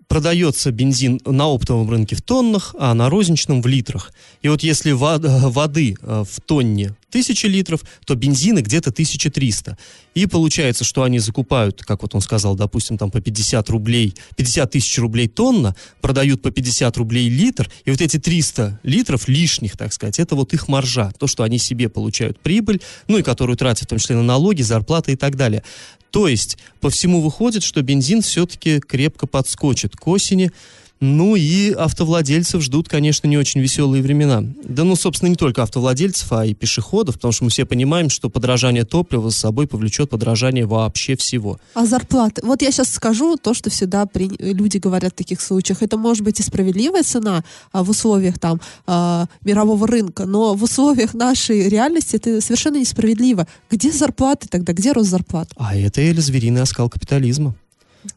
Продается 0.10 0.72
бензин 0.72 1.20
на 1.24 1.46
оптовом 1.46 1.88
рынке 1.88 2.16
в 2.16 2.24
тоннах, 2.24 2.74
а 2.80 2.96
на 2.96 3.12
розничном 3.12 3.62
в 3.62 3.68
литрах. 3.68 4.12
И 4.42 4.50
вот 4.50 4.62
если 4.64 4.92
вод- 4.92 5.22
воды 5.24 5.96
а, 6.02 6.24
в 6.24 6.42
тонне 6.42 6.96
1000 7.10 7.48
литров, 7.48 7.82
то 8.06 8.16
бензина 8.16 8.62
где-то 8.62 8.92
1300. 8.92 9.78
И 10.16 10.26
получается, 10.26 10.84
что 10.84 11.04
они 11.04 11.20
закупают, 11.20 11.84
как 11.84 12.02
вот 12.02 12.16
он 12.16 12.22
сказал, 12.22 12.56
допустим, 12.56 12.98
там 12.98 13.12
по 13.12 13.22
50 13.22 13.70
рублей, 13.70 14.16
50 14.36 14.72
тысяч 14.72 14.98
рублей 14.98 15.28
тонна, 15.28 15.76
продают 16.02 16.42
по 16.42 16.52
50 16.52 16.98
рублей 16.98 17.30
литр, 17.30 17.70
и 17.86 17.92
вот 17.92 18.02
эти 18.02 18.18
300 18.18 18.80
литров 18.84 19.28
лишних, 19.28 19.78
так 19.78 19.94
сказать, 19.94 20.20
это 20.20 20.36
вот 20.36 20.54
их 20.54 20.68
маржа, 20.68 21.12
то, 21.18 21.28
что 21.28 21.44
они 21.44 21.58
себе 21.58 21.90
получают 21.90 22.40
прибыль, 22.40 22.82
ну 23.08 23.18
и 23.18 23.24
которую 23.24 23.58
тратят 23.58 23.86
в 23.86 23.88
том 23.88 24.00
числе 24.00 24.16
на 24.16 24.24
налоги, 24.24 24.62
зарплаты 24.62 25.14
и 25.14 25.16
так 25.16 25.36
далее. 25.36 25.64
То 26.12 26.28
есть, 26.28 26.58
по 26.80 26.90
всему 26.90 27.22
выходит, 27.22 27.64
что 27.64 27.82
бензин 27.82 28.22
все-таки 28.22 28.80
крепко 28.80 29.28
подскочит 29.28 29.96
к 29.96 30.08
осени. 30.08 30.52
Ну 31.00 31.36
и 31.38 31.72
автовладельцев 31.72 32.62
ждут, 32.62 32.90
конечно, 32.90 33.28
не 33.28 33.38
очень 33.38 33.62
веселые 33.62 34.04
времена. 34.04 34.44
Да 34.64 34.84
ну, 34.84 34.96
собственно, 34.96 35.30
не 35.30 35.36
только 35.36 35.64
автовладельцев, 35.64 36.32
а 36.34 36.46
и 36.46 36.54
пешеходов, 36.54 37.16
потому 37.16 37.32
что 37.32 37.46
мы 37.46 37.50
все 37.50 37.66
понимаем, 37.66 38.10
что 38.10 38.30
подражание 38.30 38.84
топлива 38.84 39.30
за 39.30 39.38
собой 39.38 39.68
повлечет 39.68 40.10
подражание 40.10 40.66
вообще 40.66 41.16
всего. 41.16 41.58
А 41.74 41.86
зарплаты? 41.86 42.42
Вот 42.46 42.62
я 42.62 42.72
сейчас 42.72 42.90
скажу 42.90 43.38
то, 43.38 43.54
что 43.54 43.70
всегда 43.70 44.06
при- 44.06 44.32
люди 44.40 44.78
говорят 44.78 45.14
в 45.14 45.16
таких 45.16 45.40
случаях. 45.42 45.82
Это 45.82 45.98
может 45.98 46.24
быть 46.24 46.40
и 46.40 46.44
справедливая 46.44 47.04
цена 47.04 47.44
а, 47.72 47.84
в 47.84 47.90
условиях 47.90 48.38
там 48.38 48.60
а, 48.86 49.28
мирового 49.44 49.88
рынка, 49.88 50.26
но 50.26 50.54
в 50.54 50.64
условиях 50.64 51.14
нашей 51.14 51.70
реальности 51.70 52.18
это 52.18 52.42
совершенно 52.42 52.78
несправедливо. 52.78 53.48
Где 53.72 53.92
зарплаты 53.92 54.48
тогда? 54.50 54.74
Где 54.74 54.92
рост 54.92 55.10
зарплат? 55.10 55.50
А 55.56 55.78
это 55.78 56.02
или 56.02 56.20
звериный 56.20 56.62
оскал 56.62 56.90
капитализма. 56.90 57.56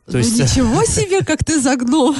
То 0.06 0.12
Ну, 0.12 0.18
есть, 0.18 0.38
э, 0.38 0.44
ничего 0.44 0.84
себе, 0.86 1.22
как 1.24 1.44
ты 1.44 1.60
загнул. 1.60 2.14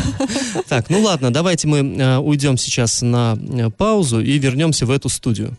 так, 0.69 0.91
ну 0.91 1.01
ладно, 1.01 1.33
давайте 1.33 1.69
мы 1.69 1.79
э, 1.79 2.19
уйдем 2.19 2.57
сейчас 2.59 3.03
на 3.03 3.37
э, 3.41 3.71
паузу 3.71 4.21
и 4.21 4.39
вернемся 4.39 4.85
в 4.87 4.91
эту 4.91 5.09
студию. 5.09 5.57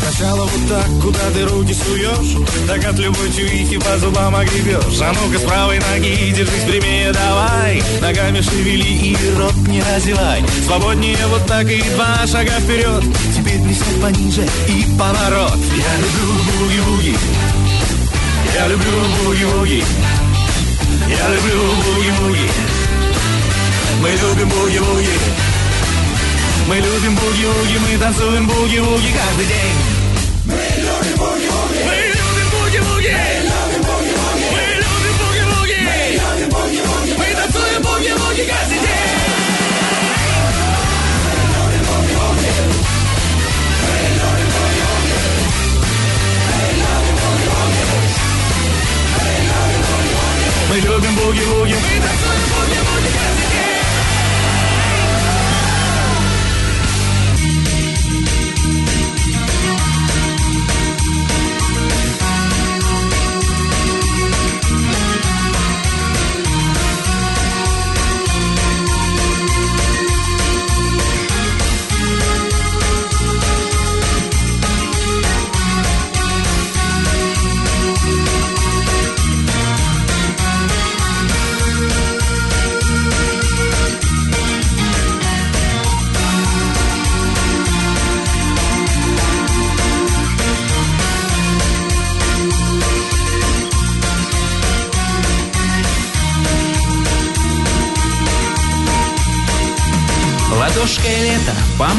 Сначала 0.00 0.46
вот 0.46 0.68
так, 0.68 0.86
куда 1.02 1.30
ты 1.32 1.44
руки 1.44 1.74
суешь 1.74 2.46
Так 2.66 2.84
от 2.84 2.98
любой 2.98 3.30
чуихи 3.30 3.78
по 3.78 3.96
зубам 3.98 4.34
огребешь. 4.34 5.00
А 5.00 5.12
ну-ка 5.12 5.38
с 5.38 5.42
правой 5.42 5.78
ноги 5.78 6.32
держись 6.34 6.64
прямее 6.66 7.12
давай. 7.12 7.82
Ногами 8.00 8.40
шевели 8.40 8.82
и 9.12 9.16
рот 9.36 9.54
не 9.68 9.82
разевай. 9.82 10.42
Свободнее 10.66 11.18
вот 11.28 11.46
так 11.46 11.70
и 11.70 11.82
два 11.94 12.26
шага 12.26 12.58
вперед. 12.60 13.04
Теперь 13.36 13.62
присядь 13.62 14.00
пониже 14.00 14.42
и 14.68 14.84
поворот. 14.98 15.56
Я 15.76 15.96
люблю 15.98 16.34
буги-буги 16.58 17.16
Я 18.58 18.66
люблю 18.66 18.90
буги-буги 19.24 19.84
Я 21.08 21.28
люблю 21.28 21.58
буги-буги 21.84 22.50
Мы 24.02 24.10
любим 24.10 24.48
буги-буги 24.48 25.18
мы 26.68 26.76
любим 26.76 27.14
буги-вуги, 27.14 27.78
мы 27.78 27.98
танцуем 27.98 28.46
буги-вуги 28.46 29.10
каждый 29.10 29.46
день. 29.46 29.74
Мы 30.44 30.52
любим 30.76 31.16
буги-вуги. 31.16 31.37
Мы 50.78 50.84
любим 50.84 51.12
буги-вуги. 51.16 51.74
Мы 51.74 51.98
танцуем 51.98 52.02
буги-вуги 52.02 52.78
каждый 52.78 52.87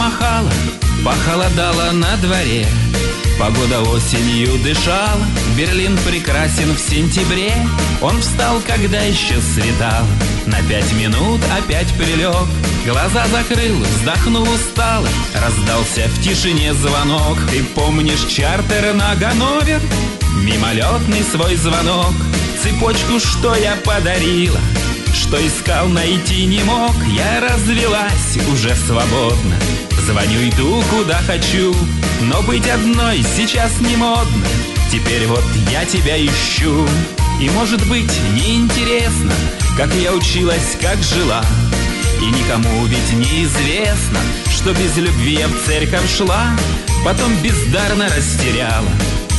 помахала, 0.10 0.52
похолодало 1.04 1.92
на 1.92 2.16
дворе. 2.18 2.66
Погода 3.38 3.82
осенью 3.82 4.58
дышала, 4.64 5.26
Берлин 5.58 5.98
прекрасен 6.06 6.76
в 6.76 6.80
сентябре. 6.80 7.54
Он 8.02 8.20
встал, 8.20 8.60
когда 8.68 9.00
еще 9.02 9.40
светал, 9.40 10.06
на 10.46 10.62
пять 10.64 10.92
минут 10.94 11.40
опять 11.58 11.88
прилег. 11.94 12.48
Глаза 12.86 13.26
закрыл, 13.28 13.76
вздохнул 13.82 14.44
устало, 14.44 15.08
раздался 15.36 16.08
в 16.10 16.22
тишине 16.22 16.74
звонок. 16.74 17.38
Ты 17.50 17.64
помнишь 17.64 18.26
чартер 18.26 18.94
на 18.94 19.16
Ганновер? 19.16 19.82
Мимолетный 20.44 21.24
свой 21.24 21.56
звонок, 21.56 22.14
цепочку, 22.62 23.20
что 23.20 23.56
я 23.56 23.76
подарила, 23.86 24.60
что 25.14 25.46
искал, 25.46 25.88
найти 25.88 26.46
не 26.46 26.64
мог 26.64 26.94
Я 27.08 27.42
развелась 27.42 28.38
уже 28.52 28.76
свободно 28.76 29.59
Звоню, 30.10 30.50
иду 30.50 30.84
куда 30.90 31.22
хочу. 31.22 31.72
Но 32.22 32.42
быть 32.42 32.68
одной 32.68 33.24
сейчас 33.38 33.80
не 33.80 33.96
модно. 33.96 34.48
Теперь 34.92 35.28
вот 35.28 35.44
я 35.72 35.86
тебя 35.86 36.18
ищу. 36.18 36.88
И 37.40 37.48
может 37.52 37.88
быть 37.88 38.12
неинтересно 38.34 39.32
Как 39.78 39.94
я 39.94 40.12
училась, 40.12 40.76
как 40.82 40.98
жила. 41.04 41.46
И 42.24 42.26
никому 42.26 42.86
ведь 42.88 43.14
неизвестно 43.14 44.20
Что 44.52 44.74
без 44.74 44.98
любви 44.98 45.36
я 45.36 45.48
в 45.48 45.64
церковь 45.68 46.12
шла. 46.12 46.58
Потом 47.06 47.32
бездарно 47.44 48.10
растеряла 48.10 48.90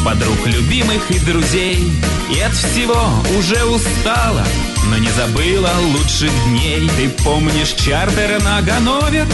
Подруг 0.04 0.46
любимых 0.46 1.10
и 1.10 1.18
друзей. 1.18 1.92
И 2.32 2.38
от 2.38 2.54
всего 2.54 3.08
уже 3.36 3.64
устала 3.64 4.46
Но 4.88 4.98
не 4.98 5.10
забыла 5.10 5.72
лучших 5.82 6.30
дней. 6.44 6.88
Ты 6.96 7.08
помнишь 7.24 7.72
чартер 7.72 8.40
на 8.44 8.62
Ганновер? 8.62 9.26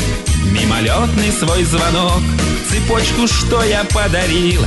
Мимолетный 0.52 1.32
свой 1.32 1.64
звонок. 1.64 2.22
Цепочку, 2.70 3.26
что 3.26 3.62
я 3.62 3.84
подарила 3.84 4.66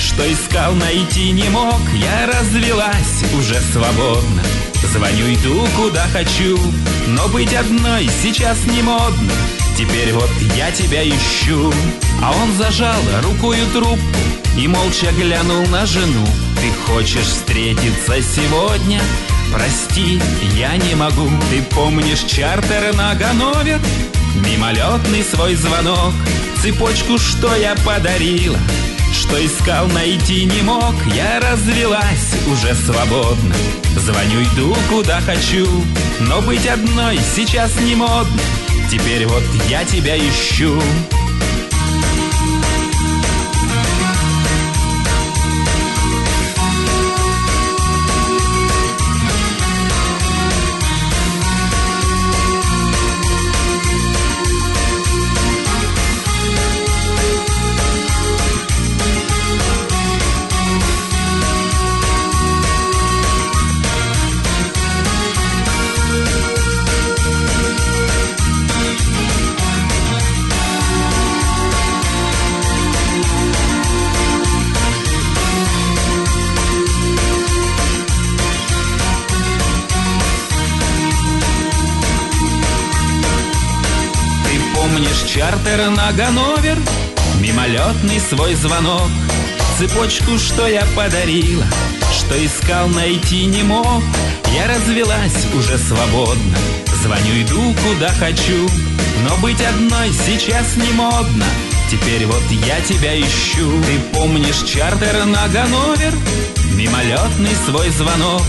Что 0.00 0.30
искал, 0.32 0.74
найти 0.74 1.30
не 1.32 1.48
мог. 1.48 1.80
Я 1.94 2.26
развелась 2.26 3.24
уже 3.38 3.60
свободно. 3.72 4.42
Звоню, 4.92 5.32
иду 5.34 5.66
куда 5.76 6.06
хочу 6.12 6.58
Но 7.08 7.28
быть 7.28 7.52
одной 7.54 8.08
сейчас 8.22 8.58
не 8.66 8.82
модно. 8.82 9.32
Теперь 9.76 10.12
вот 10.12 10.30
я 10.56 10.70
тебя 10.70 11.02
ищу. 11.08 11.72
А 12.22 12.32
он 12.32 12.52
зажал 12.56 13.00
рукою 13.22 13.66
трубку 13.72 14.18
И 14.56 14.68
молча 14.68 15.10
глянул 15.12 15.66
на 15.68 15.86
жену. 15.86 16.26
Ты 16.60 16.70
хочешь 16.92 17.26
встретиться 17.26 18.22
сегодня? 18.22 19.00
Прости, 19.52 20.20
я 20.56 20.76
не 20.76 20.94
могу. 20.94 21.28
Ты 21.50 21.62
помнишь 21.74 22.24
чартер 22.24 22.94
на 22.94 23.14
Ганновер? 23.14 23.80
Мимолетный 24.34 25.22
свой 25.22 25.54
звонок 25.54 26.12
Цепочку, 26.62 27.18
что 27.18 27.54
я 27.56 27.74
подарила 27.84 28.58
что 29.14 29.46
искал, 29.46 29.86
найти 29.88 30.44
не 30.44 30.62
мог. 30.62 30.92
Я 31.14 31.38
развелась 31.38 32.34
уже 32.50 32.74
свободно 32.74 33.54
Звоню, 33.96 34.42
иду 34.42 34.76
куда 34.90 35.20
хочу 35.20 35.66
Но 36.20 36.42
быть 36.42 36.66
одной 36.66 37.18
сейчас 37.34 37.80
не 37.80 37.94
модно. 37.94 38.42
Теперь 38.90 39.26
вот 39.26 39.44
я 39.68 39.84
тебя 39.84 40.18
ищу 40.18 40.80
помнишь 85.64 85.74
чартер 85.74 85.90
на 85.90 86.12
Ганновер? 86.12 86.78
Мимолетный 87.40 88.20
свой 88.20 88.54
звонок 88.54 89.08
Цепочку, 89.78 90.38
что 90.38 90.66
я 90.66 90.84
подарила 90.94 91.64
Что 92.12 92.44
искал, 92.44 92.88
найти 92.88 93.46
не 93.46 93.62
мог 93.62 94.02
Я 94.54 94.68
развелась 94.68 95.46
уже 95.54 95.78
свободно 95.78 96.56
Звоню, 97.02 97.42
иду 97.42 97.74
куда 97.82 98.10
хочу 98.10 98.68
Но 99.28 99.36
быть 99.38 99.60
одной 99.60 100.12
сейчас 100.12 100.76
не 100.76 100.92
модно 100.92 101.46
Теперь 101.90 102.26
вот 102.26 102.42
я 102.50 102.80
тебя 102.82 103.18
ищу 103.18 103.82
Ты 103.84 104.18
помнишь 104.18 104.62
чартер 104.62 105.24
на 105.26 105.48
Ганновер? 105.48 106.14
Мимолетный 106.74 107.54
свой 107.66 107.90
звонок 107.90 108.42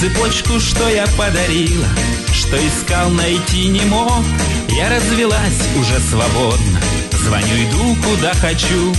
Цепочку, 0.00 0.58
что 0.58 0.88
я 0.88 1.06
подарила 1.18 1.86
Что 2.32 2.56
искал, 2.56 3.10
найти 3.10 3.68
не 3.68 3.82
мог. 3.82 4.24
Я 4.70 4.88
развелась 4.88 5.68
уже 5.78 6.00
свободно 6.00 6.80
Звоню, 7.22 7.54
иду 7.68 7.96
куда 8.02 8.32
хочу. 8.32 8.94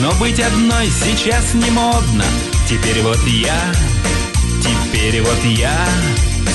Но 0.00 0.12
быть 0.12 0.40
одной 0.40 0.88
сейчас 0.88 1.52
не 1.52 1.70
модно. 1.70 2.24
Теперь 2.70 3.02
вот 3.02 3.20
я 3.26 3.60
Теперь 4.62 5.20
вот 5.20 5.44
я 5.44 5.86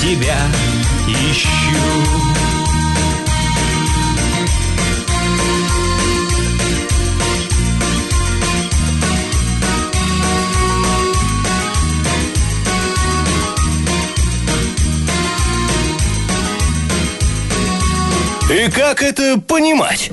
тебя 0.00 0.36
ищу. 1.06 2.41
И 18.52 18.70
как 18.70 19.02
это 19.02 19.40
понимать? 19.40 20.10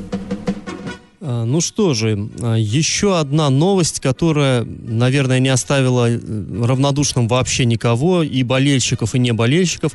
А, 1.19 1.43
Ну 1.43 1.59
что 1.59 1.93
же, 1.93 2.29
а, 2.41 2.55
еще 2.55 3.19
одна 3.19 3.49
новость, 3.49 3.99
которая, 3.99 4.63
наверное, 4.63 5.39
не 5.39 5.49
оставила 5.49 6.09
э, 6.09 6.17
равнодушным 6.63 7.27
вообще 7.27 7.65
никого, 7.65 8.23
и 8.23 8.43
болельщиков, 8.43 9.13
и 9.13 9.19
не 9.19 9.33
болельщиков. 9.33 9.91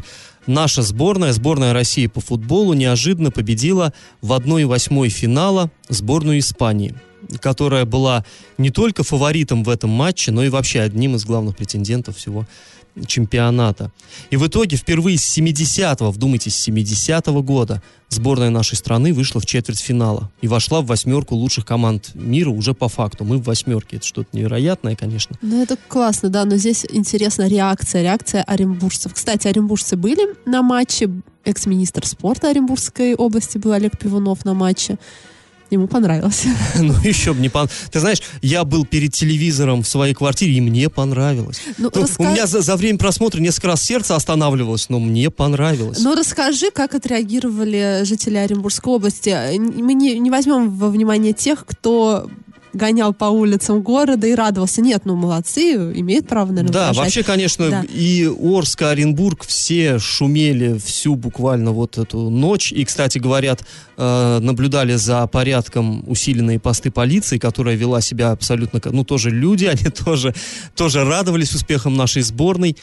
Наша 0.46 0.82
сборная, 0.82 1.32
сборная 1.32 1.72
России 1.72 2.06
по 2.06 2.20
футболу, 2.20 2.74
неожиданно 2.74 3.30
победила 3.30 3.94
в 4.20 4.32
1-8 4.32 5.08
финала 5.08 5.70
сборную 5.88 6.38
Испании, 6.40 6.94
которая 7.40 7.86
была 7.86 8.26
не 8.58 8.68
только 8.68 9.04
фаворитом 9.04 9.64
в 9.64 9.70
этом 9.70 9.88
матче, 9.88 10.32
но 10.32 10.44
и 10.44 10.50
вообще 10.50 10.80
одним 10.80 11.16
из 11.16 11.24
главных 11.24 11.56
претендентов 11.56 12.18
всего 12.18 12.46
чемпионата. 13.06 13.90
И 14.30 14.36
в 14.36 14.46
итоге 14.46 14.76
впервые 14.76 15.18
с 15.18 15.38
70-го, 15.38 16.10
вдумайтесь, 16.10 16.54
с 16.56 16.68
70-го 16.68 17.42
года 17.42 17.82
сборная 18.08 18.50
нашей 18.50 18.76
страны 18.76 19.12
вышла 19.12 19.40
в 19.40 19.46
четвертьфинала 19.46 20.30
и 20.40 20.48
вошла 20.48 20.80
в 20.80 20.86
восьмерку 20.86 21.34
лучших 21.34 21.66
команд 21.66 22.14
мира 22.14 22.50
уже 22.50 22.74
по 22.74 22.88
факту. 22.88 23.24
Мы 23.24 23.38
в 23.38 23.44
восьмерке. 23.44 23.96
Это 23.96 24.06
что-то 24.06 24.28
невероятное, 24.32 24.94
конечно. 24.94 25.36
Ну, 25.42 25.62
это 25.62 25.76
классно, 25.88 26.28
да, 26.28 26.44
но 26.44 26.56
здесь 26.56 26.86
интересна 26.88 27.48
реакция, 27.48 28.02
реакция 28.02 28.42
оренбуржцев. 28.42 29.12
Кстати, 29.14 29.48
оренбуржцы 29.48 29.96
были 29.96 30.34
на 30.46 30.62
матче, 30.62 31.10
экс-министр 31.44 32.06
спорта 32.06 32.50
Оренбургской 32.50 33.14
области 33.14 33.58
был 33.58 33.72
Олег 33.72 33.98
Пивунов 33.98 34.44
на 34.44 34.54
матче. 34.54 34.98
Ему 35.74 35.86
понравилось. 35.88 36.44
Ну, 36.76 36.94
еще 37.02 37.32
бы 37.34 37.40
не 37.40 37.48
пон... 37.48 37.68
Ты 37.90 38.00
знаешь, 38.00 38.22
я 38.42 38.64
был 38.64 38.84
перед 38.86 39.12
телевизором 39.12 39.82
в 39.82 39.88
своей 39.88 40.14
квартире, 40.14 40.54
и 40.54 40.60
мне 40.60 40.88
понравилось. 40.88 41.60
Ну, 41.78 41.90
Ну, 41.94 42.02
раска- 42.02 42.14
У 42.18 42.24
меня 42.30 42.46
за, 42.46 42.60
за 42.62 42.76
время 42.76 42.98
просмотра 42.98 43.40
несколько 43.40 43.68
раз 43.68 43.82
сердце 43.82 44.14
останавливалось, 44.16 44.88
но 44.88 45.00
мне 45.00 45.30
понравилось. 45.30 45.98
Ну, 46.00 46.14
расскажи, 46.14 46.70
как 46.70 46.94
отреагировали 46.94 48.00
жители 48.04 48.36
Оренбургской 48.36 48.92
области. 48.92 49.58
Мы 49.58 49.94
не, 49.94 50.18
не 50.18 50.30
возьмем 50.30 50.70
во 50.70 50.88
внимание 50.90 51.32
тех, 51.32 51.64
кто 51.66 52.28
гонял 52.74 53.14
по 53.14 53.26
улицам 53.26 53.82
города 53.82 54.26
и 54.26 54.34
радовался. 54.34 54.82
Нет, 54.82 55.02
ну, 55.04 55.14
молодцы, 55.16 55.72
имеют 55.74 56.26
право, 56.28 56.48
наверное, 56.48 56.72
Да, 56.72 56.80
выражать. 56.88 57.04
вообще, 57.04 57.22
конечно, 57.22 57.70
Да. 57.70 57.82
и 57.88 58.26
Орск, 58.26 58.82
и 58.82 58.84
Оренбург 58.84 59.44
все 59.44 59.98
шумели 59.98 60.78
всю 60.78 61.14
буквально 61.14 61.72
вот 61.72 61.98
эту 61.98 62.30
ночь. 62.30 62.72
И, 62.72 62.84
кстати, 62.84 63.18
говорят, 63.18 63.64
э, 63.96 64.38
наблюдали 64.40 64.94
за 64.94 65.26
порядком 65.26 66.04
усиленные 66.08 66.58
посты 66.58 66.90
полиции, 66.90 67.38
которая 67.38 67.76
вела 67.76 68.00
себя 68.00 68.32
абсолютно... 68.32 68.80
Ну, 68.84 69.04
тоже 69.04 69.30
люди, 69.30 69.64
они 69.74 69.90
тоже, 69.90 70.34
тоже 70.74 71.04
радовались 71.04 71.54
успехам 71.54 71.96
нашей 71.96 72.22
сборной, 72.22 72.76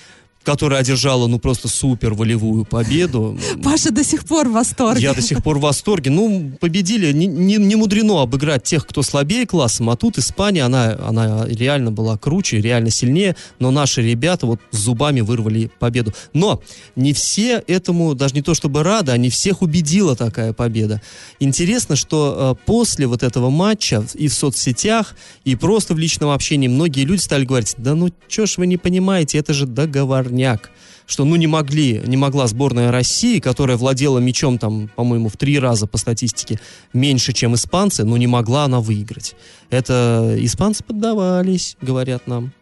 которая 0.44 0.80
одержала, 0.82 1.28
ну, 1.28 1.40
просто 1.40 1.68
супер 1.68 2.14
волевую 2.14 2.66
победу. 2.66 3.38
Паша 3.64 3.92
до 3.92 4.04
сих 4.04 4.26
пор 4.26 4.48
в 4.50 4.54
восторге. 4.54 5.02
Я 5.04 5.14
до 5.14 5.22
сих 5.22 5.44
пор 5.44 5.58
в 5.60 5.62
восторге. 5.62 6.10
Ну, 6.12 6.52
победили. 6.60 7.12
Не, 7.12 7.28
не- 7.28 7.58
не 7.58 7.76
мудрено 7.76 8.22
обыграть 8.22 8.64
тех, 8.64 8.86
кто 8.88 9.04
слабее 9.04 9.46
классом. 9.46 9.90
А 9.90 9.96
тут 9.96 10.18
Испания, 10.18 10.64
она, 10.64 10.98
она 11.08 11.46
реально 11.48 11.92
была 11.92 12.18
круче, 12.18 12.60
реально 12.62 12.90
сильнее. 12.90 13.36
Но 13.60 13.72
наши 13.72 14.02
ребята 14.02 14.46
вот 14.48 14.60
с 14.72 14.78
зубами 14.78 15.22
вырвали 15.22 15.70
победу. 15.80 16.14
Но 16.34 16.62
не 16.96 17.14
все 17.14 17.64
этому, 17.68 18.16
даже 18.16 18.34
не 18.34 18.42
то 18.42 18.54
чтобы 18.54 18.84
рады, 18.84 19.12
а 19.12 19.18
не 19.18 19.30
всех 19.30 19.62
убедила 19.62 20.16
такая 20.16 20.54
победа. 20.54 21.02
Интересно, 21.40 21.96
что 21.96 22.56
э, 22.58 22.66
после 22.66 23.08
вот 23.08 23.24
этого 23.24 23.50
матча 23.50 24.04
и 24.16 24.28
в 24.28 24.34
соцсетях, 24.34 25.16
и 25.46 25.56
просто 25.56 25.94
в 25.94 26.00
личном 26.00 26.30
общении 26.32 26.68
многие 26.68 27.04
люди 27.06 27.20
стали 27.22 27.46
говорить, 27.46 27.76
да 27.78 27.96
ну 27.96 28.10
чё 28.28 28.46
ж 28.46 28.58
вы 28.58 28.68
не 28.68 28.78
понимаете, 28.78 29.38
это 29.38 29.54
же 29.54 29.66
договорняк 30.32 30.72
что 31.08 31.26
ну 31.26 31.36
не 31.36 31.48
могли, 31.48 32.02
не 32.06 32.16
могла 32.16 32.48
сборная 32.48 32.90
России, 32.90 33.40
которая 33.40 33.76
владела 33.76 34.20
мячом 34.20 34.58
там, 34.58 34.90
по-моему, 34.96 35.28
в 35.28 35.36
три 35.36 35.60
раза 35.60 35.86
по 35.86 35.98
статистике 35.98 36.58
меньше, 36.94 37.34
чем 37.34 37.54
испанцы, 37.54 38.06
ну 38.06 38.16
не 38.16 38.28
могла 38.28 38.64
она 38.64 38.80
выиграть. 38.80 39.36
Это 39.70 40.38
испанцы 40.38 40.86
поддавались, 40.86 41.76
говорят 41.82 42.28
нам. 42.28 42.54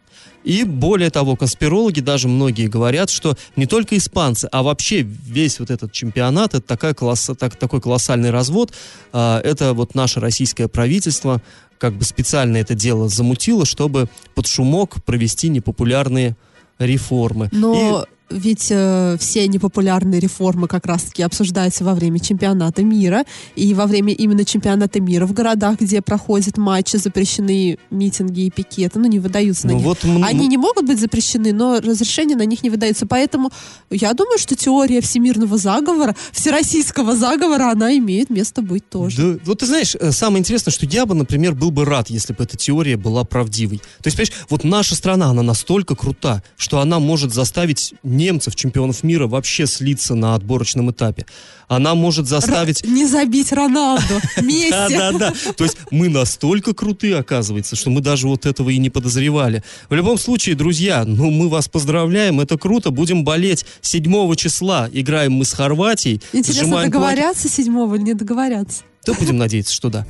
И 0.43 0.63
более 0.63 1.11
того, 1.11 1.35
конспирологи 1.35 1.99
даже 1.99 2.27
многие 2.27 2.65
говорят, 2.67 3.11
что 3.11 3.37
не 3.55 3.67
только 3.67 3.95
испанцы, 3.95 4.49
а 4.51 4.63
вообще 4.63 5.01
весь 5.01 5.59
вот 5.59 5.69
этот 5.69 5.91
чемпионат, 5.91 6.55
это 6.55 6.65
такая 6.65 6.95
колосс- 6.95 7.35
так- 7.35 7.55
такой 7.55 7.81
колоссальный 7.81 8.31
развод, 8.31 8.73
а, 9.13 9.41
это 9.43 9.75
вот 9.75 9.93
наше 9.93 10.19
российское 10.19 10.67
правительство 10.67 11.39
как 11.77 11.93
бы 11.93 12.03
специально 12.03 12.57
это 12.57 12.73
дело 12.73 13.09
замутило, 13.09 13.65
чтобы 13.65 14.09
под 14.33 14.47
шумок 14.47 15.03
провести 15.03 15.49
непопулярные 15.49 16.35
реформы. 16.79 17.49
Но 17.51 18.05
ведь 18.29 18.67
э, 18.69 19.17
все 19.19 19.47
непопулярные 19.47 20.19
реформы 20.19 20.67
как 20.67 20.85
раз-таки 20.85 21.23
обсуждаются 21.23 21.83
во 21.83 21.93
время 21.95 22.19
чемпионата 22.19 22.83
мира. 22.83 23.23
И 23.55 23.73
во 23.73 23.85
время 23.85 24.13
именно 24.13 24.45
чемпионата 24.45 24.99
мира 24.99 25.25
в 25.25 25.33
городах, 25.33 25.79
где 25.79 26.01
проходят 26.01 26.57
матчи, 26.57 26.97
запрещены 26.97 27.77
митинги 27.89 28.41
и 28.41 28.49
пикеты, 28.49 28.99
ну, 28.99 29.07
не 29.07 29.19
выдаются 29.19 29.67
на 29.67 29.73
Ну 29.73 29.77
них. 29.79 29.85
вот 29.87 30.03
м- 30.05 30.23
Они 30.23 30.47
не 30.47 30.57
могут 30.57 30.85
быть 30.85 30.99
запрещены, 30.99 31.53
но 31.53 31.79
разрешения 31.79 32.35
на 32.35 32.45
них 32.45 32.63
не 32.63 32.69
выдаются. 32.69 33.05
Поэтому 33.05 33.51
я 33.89 34.13
думаю, 34.13 34.37
что 34.37 34.55
теория 34.55 35.01
всемирного 35.01 35.57
заговора, 35.57 36.15
всероссийского 36.31 37.15
заговора, 37.15 37.71
она 37.71 37.95
имеет 37.97 38.29
место 38.29 38.61
быть 38.61 38.87
тоже. 38.89 39.17
Да, 39.35 39.39
вот 39.45 39.59
ты 39.59 39.65
знаешь, 39.65 39.95
э, 39.99 40.11
самое 40.11 40.39
интересное, 40.39 40.71
что 40.71 40.85
я 40.85 41.05
бы, 41.05 41.15
например, 41.15 41.53
был 41.55 41.71
бы 41.71 41.85
рад, 41.85 42.09
если 42.09 42.33
бы 42.33 42.43
эта 42.43 42.57
теория 42.57 42.97
была 42.97 43.23
правдивой. 43.23 43.77
То 44.01 44.07
есть, 44.07 44.17
понимаешь, 44.17 44.45
вот 44.49 44.63
наша 44.63 44.95
страна, 44.95 45.27
она 45.27 45.43
настолько 45.43 45.95
крута, 45.95 46.43
что 46.57 46.79
она 46.79 46.99
может 46.99 47.33
заставить 47.33 47.93
немцев, 48.19 48.55
чемпионов 48.55 49.03
мира, 49.03 49.25
вообще 49.25 49.65
слиться 49.65 50.13
на 50.13 50.35
отборочном 50.35 50.91
этапе. 50.91 51.25
Она 51.67 51.95
может 51.95 52.27
заставить... 52.27 52.83
Не 52.83 53.05
забить 53.05 53.51
Роналду, 53.51 54.21
Месси. 54.41 54.69
Да, 54.71 54.89
да, 54.89 55.11
да. 55.11 55.33
То 55.55 55.63
есть 55.63 55.77
мы 55.89 56.09
настолько 56.09 56.73
крутые, 56.73 57.17
оказывается, 57.17 57.75
что 57.75 57.89
мы 57.89 58.01
даже 58.01 58.27
вот 58.27 58.45
этого 58.45 58.69
и 58.69 58.77
не 58.77 58.89
подозревали. 58.89 59.63
В 59.89 59.93
любом 59.93 60.17
случае, 60.17 60.55
друзья, 60.55 61.05
ну 61.05 61.31
мы 61.31 61.47
вас 61.47 61.67
поздравляем, 61.67 62.39
это 62.41 62.57
круто. 62.57 62.91
Будем 62.91 63.23
болеть 63.23 63.65
7 63.81 64.35
числа. 64.35 64.89
Играем 64.91 65.33
мы 65.33 65.45
с 65.45 65.53
Хорватией. 65.53 66.21
Интересно, 66.33 66.83
договорятся 66.83 67.47
седьмого 67.47 67.95
или 67.95 68.03
не 68.03 68.13
договорятся? 68.13 68.83
Да 69.05 69.13
будем 69.13 69.37
надеяться, 69.37 69.73
что 69.73 69.89
да. 69.89 70.05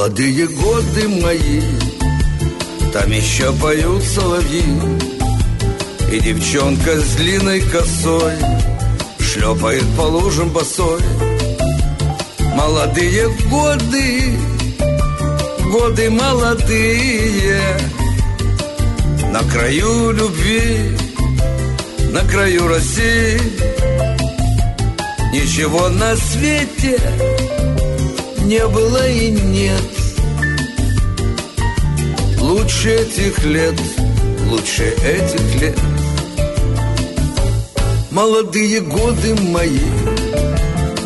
Молодые 0.00 0.46
годы 0.46 1.08
мои, 1.08 1.60
там 2.90 3.10
еще 3.10 3.52
поют 3.52 4.02
соловьи, 4.02 4.64
И 6.10 6.20
девчонка 6.20 6.98
с 6.98 7.16
длинной 7.16 7.60
косой 7.60 8.32
шлепает 9.18 9.84
по 9.98 10.02
лужам 10.04 10.48
босой. 10.48 11.02
Молодые 12.54 13.28
годы, 13.50 14.38
годы 15.70 16.08
молодые, 16.08 17.60
На 19.30 19.40
краю 19.52 20.12
любви, 20.12 20.96
на 22.10 22.20
краю 22.20 22.68
России. 22.68 23.38
Ничего 25.34 25.90
на 25.90 26.16
свете 26.16 27.59
не 28.50 28.66
было 28.66 29.08
и 29.08 29.30
нет. 29.30 29.90
Лучше 32.40 32.90
этих 32.96 33.44
лет, 33.44 33.76
лучше 34.48 34.92
этих 35.04 35.62
лет. 35.62 35.78
Молодые 38.10 38.80
годы 38.80 39.36
мои 39.36 39.86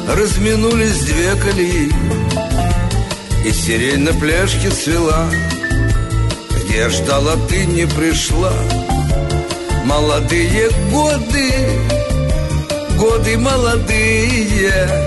Разминулись 0.09 1.01
две 1.01 1.35
колеи 1.35 1.93
И 3.45 3.53
сирень 3.53 4.05
на 4.05 4.15
пляжке 4.15 4.71
цвела. 4.71 5.27
Где 6.65 6.89
ждала, 6.89 7.37
ты 7.51 7.67
не 7.67 7.87
пришла. 7.87 8.55
Молодые 9.85 10.71
годы 10.91 11.53
Годы 12.97 13.37
молодые 13.37 15.05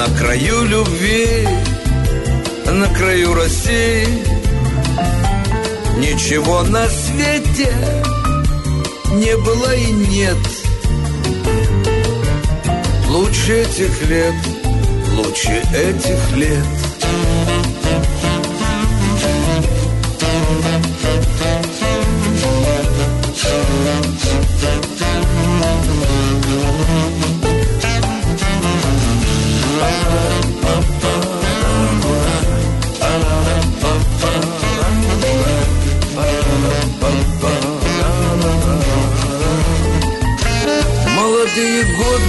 На 0.00 0.08
краю 0.18 0.64
любви 0.64 1.46
На 2.64 2.86
краю 2.88 3.34
России. 3.34 4.06
Ничего 5.98 6.62
на 6.62 6.88
свете 6.88 7.70
не 9.12 9.36
было 9.36 9.74
и 9.74 9.92
нет. 9.92 10.38
Лучше 13.10 13.60
этих 13.60 14.08
лет, 14.08 14.34
лучше 15.18 15.62
этих 15.74 16.34
лет 16.34 16.89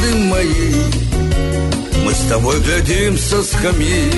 Годы 0.02 0.16
мои. 0.16 0.74
Мы 2.04 2.14
с 2.14 2.30
тобой 2.30 2.60
глядим 2.62 3.18
со 3.18 3.44
скамьи. 3.44 4.12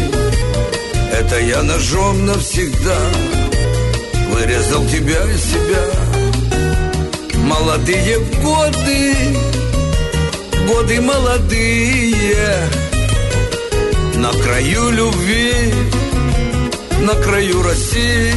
Это 1.12 1.40
я 1.42 1.62
ножом 1.62 2.26
навсегда 2.26 2.98
Вырезал 4.32 4.86
тебя 4.88 5.24
и 5.26 5.38
себя. 5.38 5.84
Молодые 7.38 8.20
годы 8.42 9.16
Годы 10.68 11.02
молодые. 11.02 12.70
На 14.16 14.32
краю 14.32 14.90
любви 14.90 15.74
На 17.02 17.14
краю 17.16 17.62
России. 17.62 18.34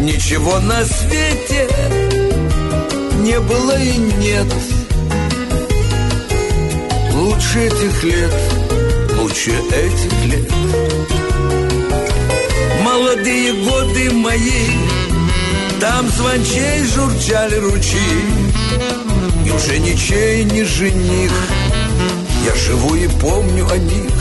Ничего 0.00 0.58
на 0.58 0.84
свете 0.84 1.68
не 3.22 3.38
было 3.38 3.78
и 3.78 3.96
нет 3.96 4.71
Лучше 7.42 7.66
этих 7.66 8.04
лет, 8.04 8.32
лучше 9.18 9.50
этих 9.50 10.24
лет. 10.26 10.52
Молодые 12.82 13.52
годы 13.52 14.10
мои 14.12 14.68
Там 15.80 16.08
звончей 16.08 16.84
журчали 16.84 17.56
ручьи. 17.56 17.98
И 19.44 19.50
уже 19.50 19.80
ничей 19.80 20.44
не 20.44 20.62
жених 20.62 21.32
Я 22.46 22.54
живу 22.54 22.94
и 22.94 23.08
помню 23.08 23.68
о 23.68 23.76
них. 23.76 24.14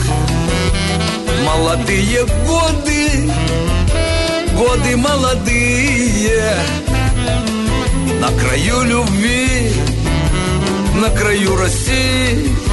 Молодые 1.45 2.25
годы 2.47 3.31
Годы 4.57 4.97
молодые. 4.97 6.55
На 8.19 8.27
краю 8.29 8.83
любви, 8.83 9.73
на 10.95 11.09
краю 11.11 11.55
России 11.55 12.70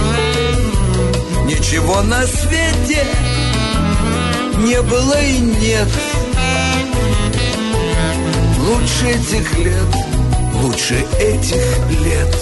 Ничего 1.49 2.03
на 2.03 2.27
свете 2.27 3.07
не 4.59 4.83
было 4.83 5.19
и 5.19 5.39
нет. 5.39 5.89
Лучше 8.61 9.07
этих 9.07 9.59
лет, 9.59 9.97
лучше 10.63 11.07
этих 11.19 11.79
лет 12.05 12.37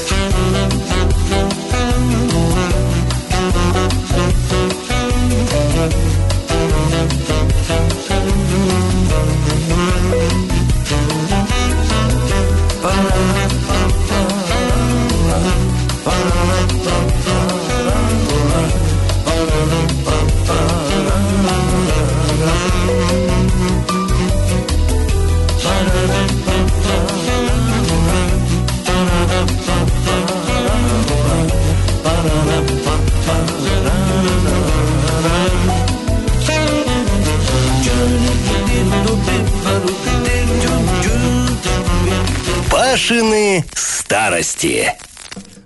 Пашины 42.97 43.63
старости. 43.75 44.91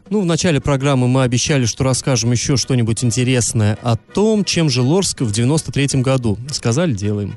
Ну, 0.08 0.20
в 0.20 0.24
начале 0.24 0.60
программы 0.60 1.06
мы 1.06 1.22
обещали, 1.22 1.64
что 1.64 1.84
расскажем 1.84 2.32
еще 2.32 2.56
что-нибудь 2.56 3.04
интересное 3.04 3.78
о 3.82 3.94
том, 3.96 4.44
чем 4.44 4.68
жил 4.68 4.92
Орск 4.92 5.20
в 5.20 5.30
93 5.30 6.02
году. 6.02 6.38
Сказали, 6.50 6.92
делаем. 6.92 7.36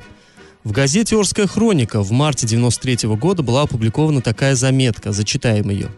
В 0.63 0.71
газете 0.71 1.15
«Орская 1.15 1.45
хроника» 1.45 2.01
в 2.01 2.11
марте 2.11 2.47
93 2.47 3.07
года 3.09 3.43
была 3.43 3.61
опубликована 3.61 4.23
такая 4.23 4.55
заметка, 4.55 5.11
зачитаем 5.11 5.69
ее. 5.69 5.91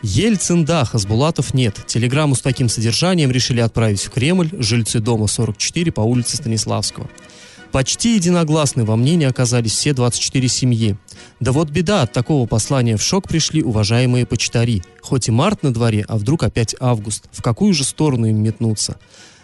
Ельцин 0.00 0.64
да, 0.64 0.86
Хасбулатов 0.86 1.52
нет. 1.52 1.78
Телеграмму 1.86 2.34
с 2.34 2.40
таким 2.40 2.70
содержанием 2.70 3.30
решили 3.30 3.60
отправить 3.60 4.00
в 4.00 4.08
Кремль 4.08 4.48
жильцы 4.58 5.00
дома 5.00 5.26
44 5.26 5.92
по 5.92 6.00
улице 6.00 6.38
Станиславского. 6.38 7.10
Почти 7.72 8.14
единогласны 8.14 8.84
во 8.84 8.96
мнении 8.96 9.26
оказались 9.26 9.72
все 9.72 9.92
24 9.92 10.48
семьи. 10.48 10.96
Да 11.40 11.52
вот 11.52 11.70
беда, 11.70 12.02
от 12.02 12.12
такого 12.12 12.46
послания 12.46 12.96
в 12.96 13.02
шок 13.02 13.28
пришли 13.28 13.62
уважаемые 13.62 14.26
почтари. 14.26 14.82
Хоть 15.02 15.28
и 15.28 15.30
март 15.30 15.62
на 15.62 15.72
дворе, 15.72 16.04
а 16.08 16.16
вдруг 16.16 16.42
опять 16.42 16.74
август. 16.80 17.24
В 17.32 17.42
какую 17.42 17.74
же 17.74 17.84
сторону 17.84 18.26
им 18.26 18.42
метнуться? 18.42 18.98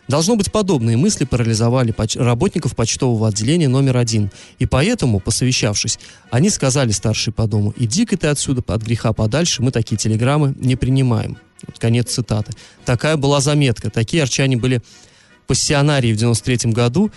Должно 0.08 0.34
быть, 0.36 0.50
подобные 0.50 0.96
мысли 0.96 1.24
парализовали 1.24 1.92
поч- 1.92 2.16
работников 2.16 2.74
почтового 2.74 3.28
отделения 3.28 3.68
номер 3.68 3.98
один. 3.98 4.30
И 4.58 4.66
поэтому, 4.66 5.20
посовещавшись, 5.20 5.98
они 6.30 6.50
сказали 6.50 6.90
старшей 6.90 7.32
по 7.32 7.46
дому, 7.46 7.72
иди-ка 7.76 8.16
ты 8.16 8.26
отсюда 8.26 8.62
от 8.66 8.82
греха 8.82 9.12
подальше, 9.12 9.62
мы 9.62 9.70
такие 9.70 9.96
телеграммы 9.96 10.54
не 10.58 10.74
принимаем. 10.74 11.38
Вот 11.66 11.78
конец 11.78 12.12
цитаты. 12.12 12.52
Такая 12.84 13.16
была 13.16 13.40
заметка. 13.40 13.90
Такие 13.90 14.24
арчане 14.24 14.56
были 14.56 14.82
пассионарии 15.46 16.12
в 16.12 16.16
93 16.16 16.72
году. 16.72 17.12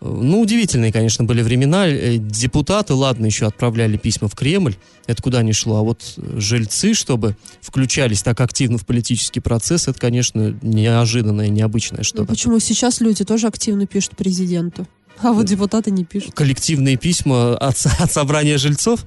Ну, 0.00 0.40
удивительные, 0.40 0.92
конечно, 0.92 1.24
были 1.24 1.42
времена. 1.42 1.88
Э, 1.88 2.16
Депутаты, 2.18 2.94
ладно, 2.94 3.26
еще 3.26 3.46
отправляли 3.46 3.96
письма 3.96 4.28
в 4.28 4.34
Кремль, 4.34 4.76
это 5.06 5.20
куда 5.22 5.42
ни 5.42 5.52
шло, 5.52 5.78
а 5.78 5.82
вот 5.82 6.14
жильцы, 6.36 6.94
чтобы 6.94 7.36
включались 7.60 8.22
так 8.22 8.40
активно 8.40 8.78
в 8.78 8.86
политический 8.86 9.40
процесс, 9.40 9.88
это, 9.88 9.98
конечно, 9.98 10.56
неожиданное, 10.62 11.48
необычное 11.48 11.98
Ну, 11.98 12.04
что-то. 12.04 12.24
почему 12.26 12.58
сейчас 12.60 13.00
люди 13.00 13.24
тоже 13.24 13.48
активно 13.48 13.86
пишут 13.86 14.16
президенту, 14.16 14.86
а 15.20 15.32
вот 15.32 15.46
депутаты 15.46 15.90
не 15.90 16.04
пишут? 16.04 16.32
Коллективные 16.34 16.96
письма 16.96 17.56
от, 17.56 17.76
от 17.98 18.12
собрания 18.12 18.56
жильцов? 18.58 19.04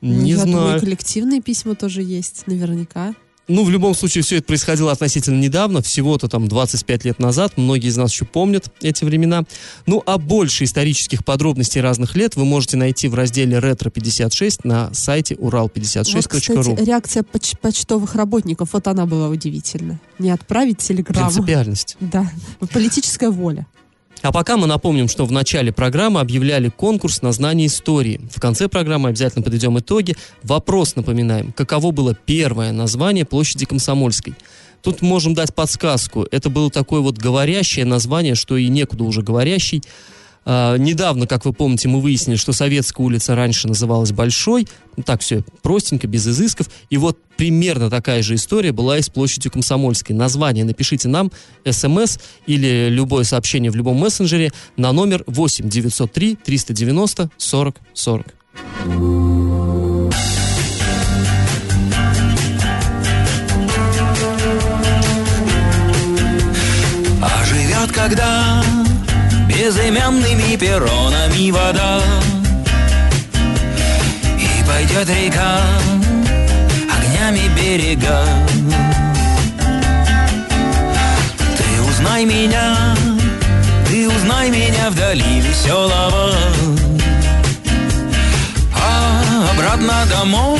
Не 0.00 0.30
Я 0.30 0.36
знаю. 0.38 0.52
думаю, 0.52 0.80
коллективные 0.80 1.42
письма 1.42 1.74
тоже 1.74 2.02
есть, 2.02 2.46
наверняка. 2.46 3.14
Ну, 3.50 3.64
в 3.64 3.70
любом 3.70 3.94
случае, 3.94 4.22
все 4.22 4.36
это 4.36 4.46
происходило 4.46 4.92
относительно 4.92 5.40
недавно, 5.40 5.82
всего-то 5.82 6.28
там 6.28 6.46
25 6.46 7.04
лет 7.04 7.18
назад. 7.18 7.54
Многие 7.56 7.88
из 7.88 7.96
нас 7.96 8.12
еще 8.12 8.24
помнят 8.24 8.70
эти 8.80 9.04
времена. 9.04 9.42
Ну, 9.86 10.02
а 10.06 10.18
больше 10.18 10.62
исторических 10.64 11.24
подробностей 11.24 11.80
разных 11.80 12.14
лет 12.14 12.36
вы 12.36 12.44
можете 12.44 12.76
найти 12.76 13.08
в 13.08 13.14
разделе 13.14 13.58
«Ретро-56» 13.58 14.60
на 14.62 14.94
сайте 14.94 15.36
Вот, 15.36 15.52
урал56.ру. 15.52 16.22
кстати, 16.28 16.84
реакция 16.84 17.24
поч- 17.24 17.56
почтовых 17.60 18.14
работников, 18.14 18.72
вот 18.72 18.86
она 18.86 19.04
была 19.06 19.28
удивительна. 19.28 19.98
Не 20.20 20.30
отправить 20.30 20.78
телеграмму. 20.78 21.30
Принципиальность. 21.30 21.96
Да, 21.98 22.30
политическая 22.72 23.30
воля. 23.30 23.66
А 24.22 24.32
пока 24.32 24.56
мы 24.58 24.66
напомним, 24.66 25.08
что 25.08 25.24
в 25.24 25.32
начале 25.32 25.72
программы 25.72 26.20
объявляли 26.20 26.68
конкурс 26.68 27.22
на 27.22 27.32
знание 27.32 27.68
истории. 27.68 28.20
В 28.30 28.38
конце 28.38 28.68
программы 28.68 29.08
обязательно 29.08 29.42
подведем 29.42 29.78
итоги. 29.78 30.14
Вопрос 30.42 30.94
напоминаем. 30.94 31.52
Каково 31.52 31.90
было 31.90 32.14
первое 32.14 32.72
название 32.72 33.24
площади 33.24 33.64
Комсомольской? 33.64 34.34
Тут 34.82 35.00
можем 35.00 35.34
дать 35.34 35.54
подсказку. 35.54 36.26
Это 36.30 36.50
было 36.50 36.70
такое 36.70 37.00
вот 37.00 37.16
говорящее 37.16 37.86
название, 37.86 38.34
что 38.34 38.56
и 38.56 38.68
некуда 38.68 39.04
уже 39.04 39.22
говорящий. 39.22 39.82
А, 40.44 40.76
недавно, 40.76 41.26
как 41.26 41.44
вы 41.44 41.52
помните, 41.52 41.88
мы 41.88 42.00
выяснили, 42.00 42.36
что 42.36 42.52
Советская 42.52 43.06
улица 43.06 43.34
раньше 43.34 43.68
называлась 43.68 44.12
Большой. 44.12 44.66
Ну, 44.96 45.02
так 45.02 45.20
все 45.20 45.42
простенько, 45.62 46.06
без 46.06 46.26
изысков. 46.26 46.68
И 46.88 46.96
вот 46.96 47.18
примерно 47.36 47.90
такая 47.90 48.22
же 48.22 48.34
история 48.34 48.72
была 48.72 48.98
и 48.98 49.02
с 49.02 49.08
площадью 49.08 49.52
Комсомольской. 49.52 50.14
Название 50.16 50.64
напишите 50.64 51.08
нам, 51.08 51.30
смс 51.68 52.18
или 52.46 52.88
любое 52.88 53.24
сообщение 53.24 53.70
в 53.70 53.76
любом 53.76 53.96
мессенджере 53.96 54.52
на 54.76 54.92
номер 54.92 55.24
8 55.26 55.68
903 55.68 56.36
390 56.36 57.30
40 57.36 57.76
40. 57.94 58.26
А 67.22 67.44
живет 67.44 67.92
когда 67.92 68.62
безымянными 69.60 70.56
перронами 70.56 71.50
вода. 71.50 72.00
И 74.38 74.64
пойдет 74.66 75.06
река 75.10 75.60
огнями 76.96 77.46
берега. 77.54 78.24
Ты 81.58 81.82
узнай 81.90 82.24
меня, 82.24 82.96
ты 83.86 84.08
узнай 84.08 84.48
меня 84.48 84.88
вдали 84.88 85.40
веселого. 85.40 86.34
А 88.74 89.46
обратно 89.52 90.06
домой 90.10 90.58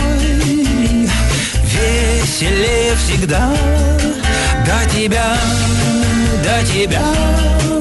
веселее 1.73 2.95
всегда. 2.97 3.51
До 4.67 4.91
тебя, 4.91 5.39
до 6.45 6.67
тебя 6.67 7.80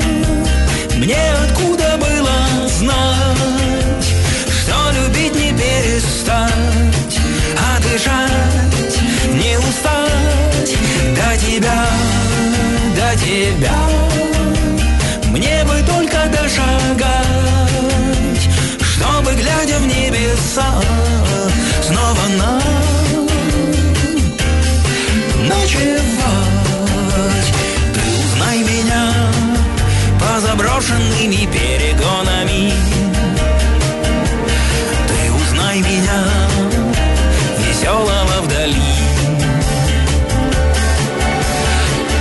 мне 1.09 1.33
откуда 1.43 1.97
было 1.97 2.67
знать, 2.67 4.13
что 4.61 4.75
любить 4.91 5.33
не 5.33 5.51
перестать, 5.53 7.19
а 7.57 7.79
дышать 7.81 8.99
не 9.33 9.57
устать 9.57 10.77
до 11.15 11.35
тебя, 11.35 11.87
до 12.95 13.19
тебя. 13.19 13.79
Мне 15.31 15.63
бы 15.65 15.81
только 15.81 16.27
дошагать, 16.27 17.09
чтобы, 18.79 19.33
глядя 19.33 19.79
в 19.79 19.87
небеса, 19.87 20.69
снова 21.87 22.27
нам 22.37 22.78
заброшенными 30.59 31.47
перегонами. 31.53 32.73
Ты 35.07 35.31
узнай 35.31 35.79
меня, 35.79 36.23
веселого 37.59 38.41
вдали. 38.41 38.75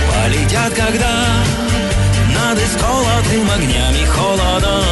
Полетят, 0.09 0.73
когда 0.73 1.25
над 2.33 2.59
исколотым 2.59 3.51
огнями 3.51 4.05
холодом, 4.05 4.85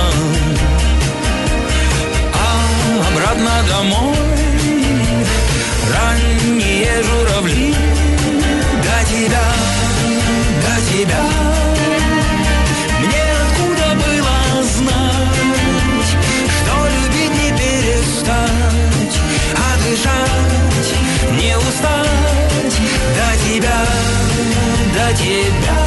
а 2.34 3.08
обратно 3.08 3.52
домой 3.70 4.16
ранние 5.96 7.02
журавли 7.04 7.74
до 8.84 9.10
тебя, 9.10 9.44
до 10.66 10.92
тебя. 10.92 11.47
Тебя. 25.14 25.87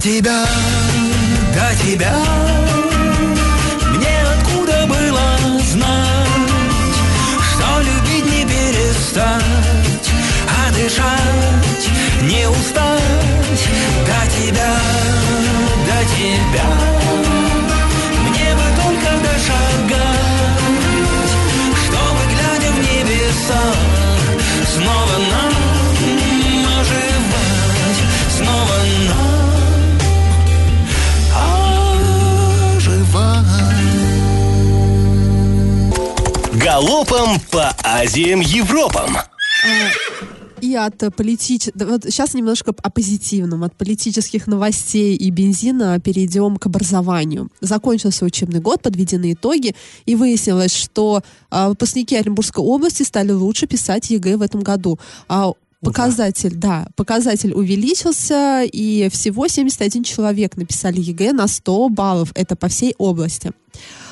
Тебя, 0.00 0.46
до 1.54 1.84
тебя 1.84 2.29
Галопом 36.80 37.38
по 37.50 37.76
Азиям 37.84 38.40
Европам. 38.40 39.14
И 40.62 40.74
от 40.74 40.96
политич... 41.14 41.68
Вот 41.74 42.04
сейчас 42.04 42.32
немножко 42.32 42.74
о 42.82 42.90
позитивном. 42.90 43.64
От 43.64 43.76
политических 43.76 44.46
новостей 44.46 45.14
и 45.14 45.28
бензина 45.28 46.00
перейдем 46.00 46.56
к 46.56 46.64
образованию. 46.64 47.50
Закончился 47.60 48.24
учебный 48.24 48.60
год, 48.60 48.80
подведены 48.80 49.34
итоги, 49.34 49.76
и 50.06 50.16
выяснилось, 50.16 50.74
что 50.74 51.22
а, 51.50 51.68
выпускники 51.68 52.16
Оренбургской 52.16 52.64
области 52.64 53.02
стали 53.02 53.32
лучше 53.32 53.66
писать 53.66 54.08
ЕГЭ 54.08 54.38
в 54.38 54.42
этом 54.42 54.62
году. 54.62 54.98
А, 55.28 55.52
Показатель, 55.82 56.56
да, 56.56 56.88
показатель 56.94 57.54
увеличился, 57.54 58.64
и 58.70 59.08
всего 59.08 59.48
71 59.48 60.04
человек 60.04 60.58
написали 60.58 61.00
ЕГЭ 61.00 61.32
на 61.32 61.48
100 61.48 61.88
баллов. 61.88 62.32
Это 62.34 62.54
по 62.54 62.68
всей 62.68 62.94
области. 62.98 63.52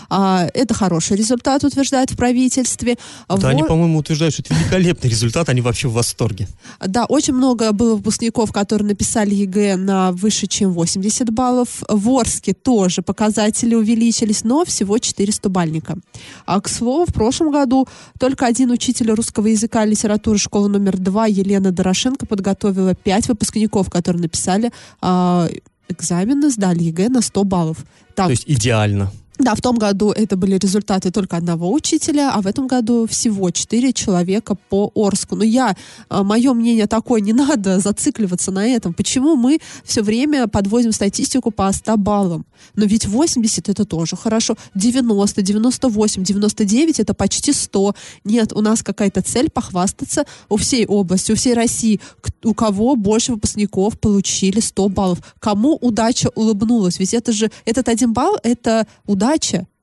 А, 0.09 0.46
это 0.54 0.74
хороший 0.74 1.16
результат, 1.16 1.64
утверждают 1.64 2.11
в 2.11 2.16
правительстве. 2.16 2.96
Да, 3.28 3.48
они, 3.48 3.62
Во- 3.62 3.68
по-моему, 3.68 3.98
утверждают, 3.98 4.34
что 4.34 4.42
это 4.42 4.54
великолепный 4.54 5.11
результат, 5.11 5.48
они 5.48 5.61
вообще 5.61 5.88
в 5.88 5.92
восторге. 5.92 6.48
Да, 6.84 7.04
очень 7.04 7.34
много 7.34 7.72
было 7.72 7.96
выпускников, 7.96 8.52
которые 8.52 8.88
написали 8.88 9.34
ЕГЭ 9.34 9.76
на 9.76 10.12
выше, 10.12 10.46
чем 10.46 10.72
80 10.72 11.30
баллов. 11.30 11.82
В 11.88 12.09
Орске 12.11 12.54
тоже 12.54 13.02
показатели 13.02 13.74
увеличились, 13.74 14.44
но 14.44 14.64
всего 14.64 14.98
4 14.98 15.48
стобалльника. 15.48 15.98
А, 16.46 16.61
к 16.61 16.68
слову, 16.68 17.04
в 17.06 17.12
прошлом 17.12 17.50
году 17.52 17.86
только 18.18 18.46
один 18.46 18.70
учитель 18.70 19.11
русского 19.11 19.48
языка 19.48 19.84
и 19.84 19.90
литературы 19.90 20.38
школы 20.38 20.68
номер 20.68 20.96
2 20.96 21.26
Елена 21.26 21.70
Дорошенко 21.70 22.26
подготовила 22.26 22.94
5 22.94 23.28
выпускников, 23.28 23.90
которые 23.90 24.22
написали 24.22 24.72
а, 25.00 25.48
экзамены, 25.88 26.50
сдали 26.50 26.84
ЕГЭ 26.84 27.09
на 27.09 27.20
100 27.22 27.44
баллов. 27.44 27.78
Так, 28.14 28.26
То 28.26 28.30
есть 28.30 28.44
идеально. 28.46 29.12
Да, 29.39 29.55
в 29.55 29.61
том 29.61 29.76
году 29.76 30.11
это 30.11 30.36
были 30.36 30.59
результаты 30.59 31.12
только 31.12 31.36
одного 31.36 31.72
учителя, 31.72 32.32
а 32.34 32.43
в 32.43 32.47
этом 32.49 32.66
году 32.66 33.07
всего 33.07 33.51
четыре 33.51 33.93
человека 33.93 34.57
по 34.68 34.91
Орску. 34.97 35.36
Но 35.36 35.45
я, 35.45 35.76
мое 36.11 36.53
мнение 36.55 36.89
такое, 36.89 37.20
не 37.20 37.32
надо 37.49 37.78
зацикливаться 37.78 38.51
на 38.51 38.66
этом. 38.66 38.93
Почему 38.95 39.36
мы 39.36 39.61
все 39.84 40.03
время 40.03 40.49
подводим 40.49 40.91
статистику 40.91 41.53
по 41.53 41.72
100 41.72 41.97
баллам? 41.99 42.47
Но 42.74 42.84
ведь 42.84 43.07
80 43.07 43.68
это 43.68 43.84
тоже 43.84 44.16
хорошо. 44.16 44.57
90, 44.74 45.43
98, 45.43 46.24
99 46.24 47.01
это 47.01 47.14
почти 47.14 47.53
100. 47.53 47.95
Нет, 48.24 48.53
у 48.53 48.61
нас 48.61 48.82
какая-то 48.82 49.22
цель 49.22 49.51
похвастаться 49.51 50.24
у 50.49 50.57
всей 50.57 50.84
области, 50.84 51.30
у 51.30 51.36
всей 51.36 51.55
России. 51.55 52.01
У 52.43 52.55
кого 52.55 52.97
больше 52.97 53.32
выпускников 53.32 54.01
получили 54.01 54.59
100 54.59 54.89
баллов? 54.89 55.18
Кому 55.39 55.76
удача 55.76 56.28
улыбнулась? 56.34 56.99
Ведь 56.99 57.14
это 57.14 57.30
же, 57.30 57.53
этот 57.64 57.89
один 57.89 58.12
балл, 58.12 58.36
это 58.43 58.89
удача. 59.07 59.27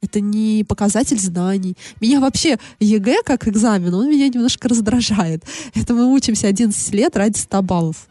Это 0.01 0.19
не 0.19 0.63
показатель 0.67 1.19
знаний. 1.19 1.75
Меня 2.01 2.19
вообще 2.19 2.57
ЕГЭ 2.79 3.23
как 3.25 3.47
экзамен, 3.47 3.93
он 3.93 4.09
меня 4.09 4.27
немножко 4.29 4.67
раздражает. 4.69 5.43
Это 5.73 5.93
мы 5.93 6.13
учимся 6.13 6.47
11 6.47 6.93
лет 6.93 7.15
ради 7.17 7.37
100 7.37 7.61
баллов. 7.63 8.07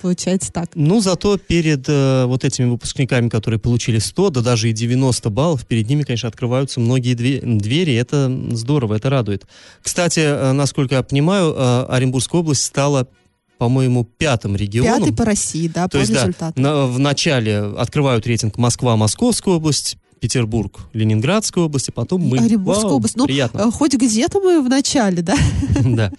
Получается 0.00 0.52
так. 0.52 0.68
Ну, 0.74 1.00
зато 1.00 1.38
перед 1.38 1.88
э, 1.88 2.26
вот 2.26 2.44
этими 2.44 2.66
выпускниками, 2.68 3.30
которые 3.30 3.58
получили 3.58 3.98
100, 3.98 4.30
да 4.30 4.40
даже 4.42 4.68
и 4.68 4.72
90 4.74 5.30
баллов, 5.30 5.66
перед 5.66 5.88
ними, 5.88 6.02
конечно, 6.02 6.28
открываются 6.28 6.78
многие 6.78 7.14
две- 7.14 7.40
двери. 7.40 7.94
Это 7.94 8.30
здорово, 8.50 8.94
это 8.96 9.08
радует. 9.08 9.46
Кстати, 9.82 10.20
э, 10.20 10.52
насколько 10.52 10.96
я 10.96 11.02
понимаю, 11.02 11.54
э, 11.56 11.86
Оренбургская 11.88 12.42
область 12.42 12.64
стала, 12.64 13.08
по-моему, 13.56 14.04
пятым 14.04 14.56
регионом. 14.56 14.98
Пятый 15.04 15.14
по 15.16 15.24
России, 15.24 15.68
да, 15.68 15.84
То 15.88 15.96
по 15.96 16.00
есть, 16.02 16.12
да, 16.12 16.20
результатам. 16.20 16.62
на- 16.62 16.86
в 16.86 16.98
начале 16.98 17.60
открывают 17.60 18.26
рейтинг 18.26 18.58
Москва, 18.58 18.96
Московская 18.98 19.54
область, 19.54 19.96
Петербург, 20.24 20.80
Ленинградская 20.94 21.64
область, 21.64 21.88
и 21.88 21.92
потом 21.92 22.22
мы. 22.22 22.38
Оренбургская 22.38 22.86
Вау, 22.88 22.96
область. 22.96 23.14
Ну, 23.14 23.26
приятно. 23.26 23.58
э, 23.58 23.70
хоть 23.70 23.92
где-то 23.92 24.40
мы 24.40 24.62
в 24.62 24.70
начале, 24.70 25.20
да? 25.20 25.36
Да. 25.84 26.10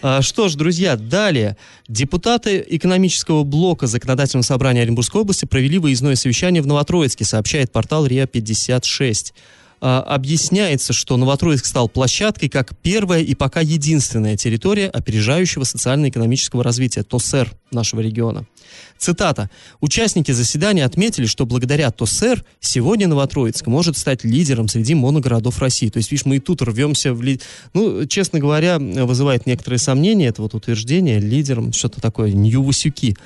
А, 0.00 0.22
Что 0.22 0.48
ж, 0.48 0.54
друзья, 0.54 0.94
далее. 0.96 1.56
Депутаты 1.88 2.64
экономического 2.68 3.42
блока 3.42 3.88
Законодательного 3.88 4.44
собрания 4.44 4.82
Оренбургской 4.82 5.22
области 5.22 5.44
провели 5.44 5.78
выездное 5.78 6.14
совещание 6.14 6.62
в 6.62 6.68
Новотроицке, 6.68 7.24
сообщает 7.24 7.72
портал 7.72 8.06
РИА-56. 8.06 9.32
А, 9.80 10.00
Объясняется, 10.02 10.92
что 10.92 11.16
Новотроицк 11.16 11.66
стал 11.66 11.88
площадкой 11.88 12.48
как 12.48 12.76
первая 12.78 13.22
и 13.22 13.34
пока 13.34 13.60
единственная 13.60 14.36
территория 14.36 14.88
опережающего 14.88 15.64
социально-экономического 15.64 16.64
развития 16.64 17.02
ТОСЭР 17.02 17.52
нашего 17.70 18.00
региона. 18.00 18.46
Цитата. 18.98 19.48
«Участники 19.80 20.32
заседания 20.32 20.84
отметили, 20.84 21.26
что 21.26 21.46
благодаря 21.46 21.90
ТОСЭР 21.90 22.44
сегодня 22.60 23.06
Новотроицк 23.06 23.66
может 23.66 23.96
стать 23.96 24.24
лидером 24.24 24.68
среди 24.68 24.94
моногородов 24.94 25.60
России». 25.60 25.88
То 25.88 25.98
есть, 25.98 26.10
видишь, 26.10 26.26
мы 26.26 26.36
и 26.36 26.40
тут 26.40 26.62
рвемся 26.62 27.12
в... 27.14 27.22
ли- 27.22 27.40
Ну, 27.74 28.06
честно 28.06 28.40
говоря, 28.40 28.78
вызывает 28.78 29.46
некоторые 29.46 29.78
сомнения 29.78 30.26
это 30.26 30.42
вот 30.42 30.54
утверждение 30.54 31.20
лидером, 31.20 31.72
что-то 31.72 32.00
такое, 32.00 32.32
Нью-Васюки. 32.32 33.16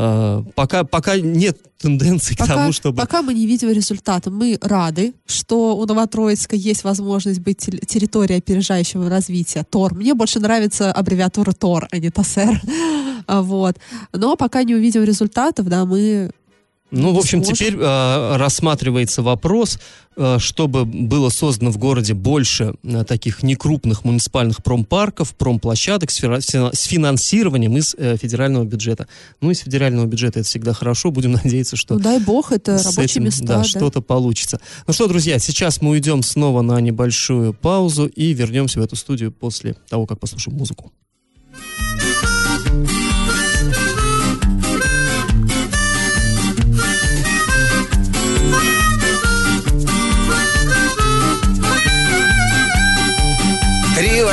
А, 0.00 0.44
пока, 0.54 0.84
пока 0.84 1.16
нет 1.16 1.58
тенденции 1.76 2.34
к 2.34 2.38
Пока, 2.38 2.54
тому, 2.54 2.72
чтобы... 2.72 2.96
пока 2.96 3.20
мы 3.22 3.34
не 3.34 3.46
видим 3.46 3.70
результата, 3.70 4.30
мы 4.30 4.56
рады, 4.60 5.12
что 5.26 5.76
у 5.76 5.86
Новотроицка 5.86 6.54
есть 6.54 6.84
возможность 6.84 7.40
быть 7.40 7.58
территорией 7.58 8.38
опережающего 8.38 9.10
развития. 9.10 9.64
ТОР. 9.68 9.94
Мне 9.94 10.14
больше 10.14 10.38
нравится 10.38 10.92
аббревиатура 10.92 11.50
ТОР, 11.52 11.88
а 11.90 11.98
не 11.98 12.10
ТОСЭР. 12.10 12.62
А, 13.26 13.42
Вот. 13.48 13.76
Но 14.12 14.36
пока 14.36 14.62
не 14.62 14.76
увидим 14.76 15.02
результатов, 15.02 15.68
да, 15.68 15.84
мы 15.84 16.30
Ну, 16.90 17.12
в 17.12 17.18
общем, 17.18 17.42
теперь 17.42 17.74
э, 17.78 18.36
рассматривается 18.36 19.22
вопрос, 19.22 19.78
э, 20.16 20.38
чтобы 20.38 20.86
было 20.86 21.28
создано 21.28 21.70
в 21.70 21.76
городе 21.76 22.14
больше 22.14 22.74
э, 22.82 23.04
таких 23.04 23.42
некрупных 23.42 24.04
муниципальных 24.04 24.62
промпарков, 24.62 25.34
промплощадок 25.34 26.10
с, 26.10 26.14
с 26.16 26.48
фина- 26.50 26.74
с 26.74 26.84
финансированием 26.84 27.76
из 27.76 27.94
э, 27.98 28.16
федерального 28.16 28.64
бюджета. 28.64 29.06
Ну, 29.42 29.50
из 29.50 29.58
федерального 29.58 30.06
бюджета 30.06 30.40
это 30.40 30.48
всегда 30.48 30.72
хорошо. 30.72 31.10
Будем 31.10 31.32
надеяться, 31.44 31.76
что 31.76 31.94
Ну, 31.94 32.00
дай 32.00 32.20
бог, 32.20 32.52
это 32.52 32.78
рабочие 32.78 33.04
этим, 33.04 33.24
места. 33.24 33.44
да, 33.44 33.58
да. 33.58 33.64
что-то 33.64 34.00
получится. 34.00 34.58
Ну 34.86 34.94
что, 34.94 35.08
друзья, 35.08 35.38
сейчас 35.38 35.82
мы 35.82 35.90
уйдем 35.90 36.22
снова 36.22 36.62
на 36.62 36.80
небольшую 36.80 37.52
паузу 37.52 38.06
и 38.06 38.32
вернемся 38.32 38.80
в 38.80 38.82
эту 38.82 38.96
студию 38.96 39.30
после 39.30 39.76
того, 39.90 40.06
как 40.06 40.20
послушаем 40.20 40.56
музыку. 40.56 40.90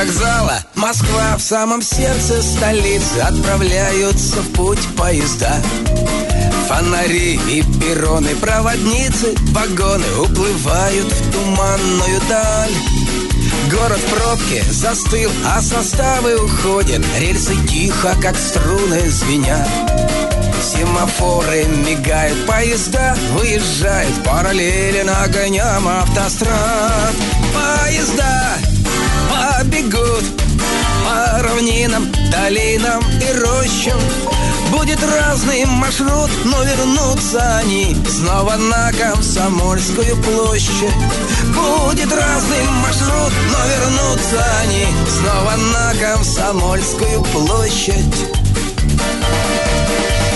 Вокзала, 0.06 0.60
Москва 0.76 1.36
в 1.38 1.42
самом 1.42 1.82
сердце 1.82 2.42
столицы. 2.42 3.20
Отправляются 3.20 4.42
в 4.42 4.54
путь 4.54 4.88
поезда. 4.98 5.56
Фонари 6.68 7.40
и 7.50 7.64
перроны, 7.80 8.36
проводницы, 8.36 9.36
вагоны 9.52 10.06
Уплывают 10.20 11.12
в 11.12 11.32
туманную 11.32 12.22
даль. 12.28 12.74
Город 13.72 14.00
в 14.00 14.16
пробке 14.16 14.64
застыл, 14.72 15.32
а 15.46 15.62
составы 15.62 16.36
уходят. 16.36 17.04
Рельсы 17.20 17.56
тихо, 17.68 18.16
как 18.22 18.36
струны 18.38 19.10
звенят 19.10 19.68
Семафоры 20.62 21.66
мигают, 21.66 22.46
поезда 22.46 23.16
выезжают. 23.34 24.24
Параллелен 24.24 25.10
огням 25.10 25.88
автострад. 25.88 27.16
Поезда 27.54 28.58
побегут 29.46 30.24
по 31.04 31.42
равнинам, 31.42 32.12
долинам 32.32 33.04
и 33.22 33.40
рощам. 33.40 34.00
Будет 34.72 35.00
разный 35.04 35.66
маршрут, 35.66 36.30
но 36.46 36.64
вернутся 36.64 37.58
они 37.58 37.96
Снова 38.10 38.56
на 38.56 38.92
Комсомольскую 38.92 40.16
площадь. 40.18 40.96
Будет 41.54 42.12
разный 42.12 42.64
маршрут, 42.84 43.34
но 43.52 43.60
вернутся 43.68 44.46
они 44.64 44.86
Снова 45.08 45.56
на 45.56 45.94
Комсомольскую 45.94 47.22
площадь. 47.26 48.26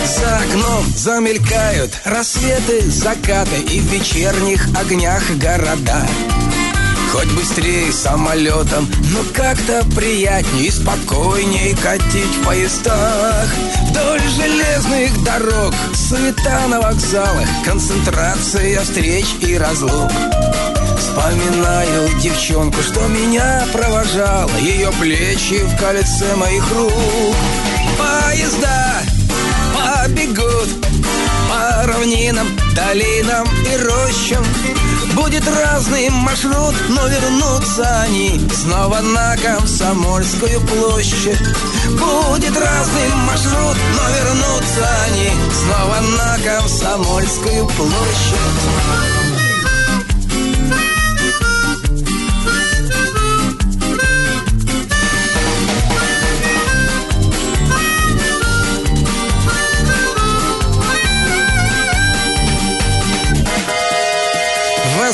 За 0.05 0.37
окном 0.37 0.85
замелькают 0.95 1.91
рассветы, 2.03 2.89
закаты 2.89 3.61
и 3.61 3.79
в 3.79 3.85
вечерних 3.85 4.67
огнях 4.77 5.23
города. 5.37 6.05
Хоть 7.11 7.31
быстрее 7.31 7.91
самолетом, 7.91 8.87
но 9.11 9.19
как-то 9.33 9.83
приятнее 9.95 10.67
и 10.67 10.71
спокойнее 10.71 11.75
катить 11.75 12.35
в 12.41 12.45
поездах. 12.45 13.49
Вдоль 13.89 14.21
железных 14.35 15.23
дорог, 15.23 15.73
суета 15.95 16.67
на 16.67 16.79
вокзалах, 16.79 17.47
концентрация 17.65 18.79
встреч 18.81 19.25
и 19.41 19.57
разлук. 19.57 20.11
Вспоминаю 20.97 22.09
девчонку, 22.19 22.81
что 22.83 23.07
меня 23.07 23.65
провожала, 23.73 24.57
ее 24.59 24.91
плечи 25.01 25.63
в 25.65 25.77
кольце 25.79 26.35
моих 26.35 26.71
рук. 26.71 26.93
Поезда 27.97 29.01
побегут 29.73 30.69
по 31.49 31.87
равнинам, 31.87 32.47
долинам 32.75 33.47
и 33.65 33.77
рощам. 33.77 34.45
Будет 35.19 35.45
разный 35.45 36.09
маршрут, 36.09 36.75
но 36.87 37.05
вернутся 37.07 38.01
они 38.03 38.39
снова 38.53 39.01
на 39.01 39.35
Комсомольскую 39.35 40.61
площадь. 40.61 41.39
Будет 41.89 42.57
разный 42.57 43.15
маршрут, 43.27 43.77
но 43.95 44.03
вернутся 44.15 44.89
они 45.07 45.29
снова 45.51 45.99
на 46.17 46.37
Комсомольскую 46.37 47.67
площадь. 47.67 49.28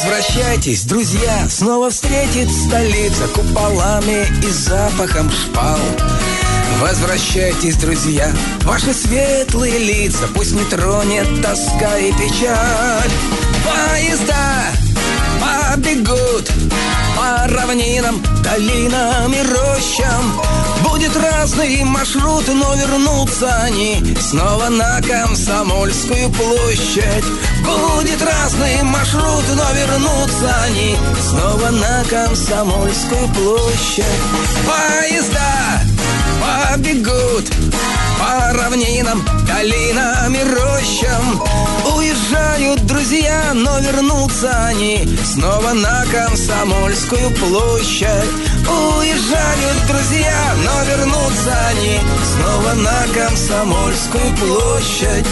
Возвращайтесь, 0.06 0.84
друзья, 0.84 1.48
снова 1.50 1.90
встретит 1.90 2.52
столица 2.52 3.28
куполами 3.30 4.28
и 4.46 4.52
запахом 4.52 5.32
шпал. 5.32 5.80
Возвращайтесь, 6.80 7.76
друзья, 7.78 8.32
ваши 8.62 8.94
светлые 8.94 9.80
лица, 9.80 10.28
пусть 10.36 10.52
не 10.52 10.64
тронет 10.66 11.42
тоска 11.42 11.98
и 11.98 12.12
печаль. 12.12 13.10
Поезда 13.66 14.68
побегут 15.42 16.52
по 17.16 17.48
равнинам, 17.48 18.22
долинам 18.44 19.34
и 19.34 19.42
рощам. 19.42 20.42
Будет 20.84 21.16
разный 21.16 21.84
маршрут, 21.84 22.48
но 22.48 22.76
вернутся 22.76 23.54
они 23.64 24.16
снова 24.20 24.70
на 24.70 25.02
Комсомольскую 25.02 26.30
площадь. 26.30 27.26
Будет 27.64 28.22
разный 28.22 28.84
маршрут, 28.84 29.44
но 29.56 29.74
вернутся 29.74 30.56
они 30.66 30.96
снова 31.30 31.70
на 31.72 32.04
Комсомольскую 32.06 33.28
площадь. 33.30 34.06
Поезда 34.66 35.82
побегут 36.42 37.46
по 38.26 38.54
равнинам, 38.54 39.24
долинам 39.48 40.34
и 40.34 40.44
рощам. 40.44 41.44
Уезжают 41.96 42.86
друзья, 42.86 43.52
но 43.54 43.80
вернутся 43.80 44.66
они 44.66 45.08
Снова 45.24 45.74
на 45.74 46.04
Комсомольскую 46.06 47.30
площадь. 47.32 48.32
Уезжают 48.68 49.86
друзья, 49.88 50.56
но 50.64 50.84
вернутся 50.90 51.54
они 51.70 52.00
Снова 52.34 52.74
на 52.74 53.06
Комсомольскую 53.14 54.36
площадь. 54.38 55.26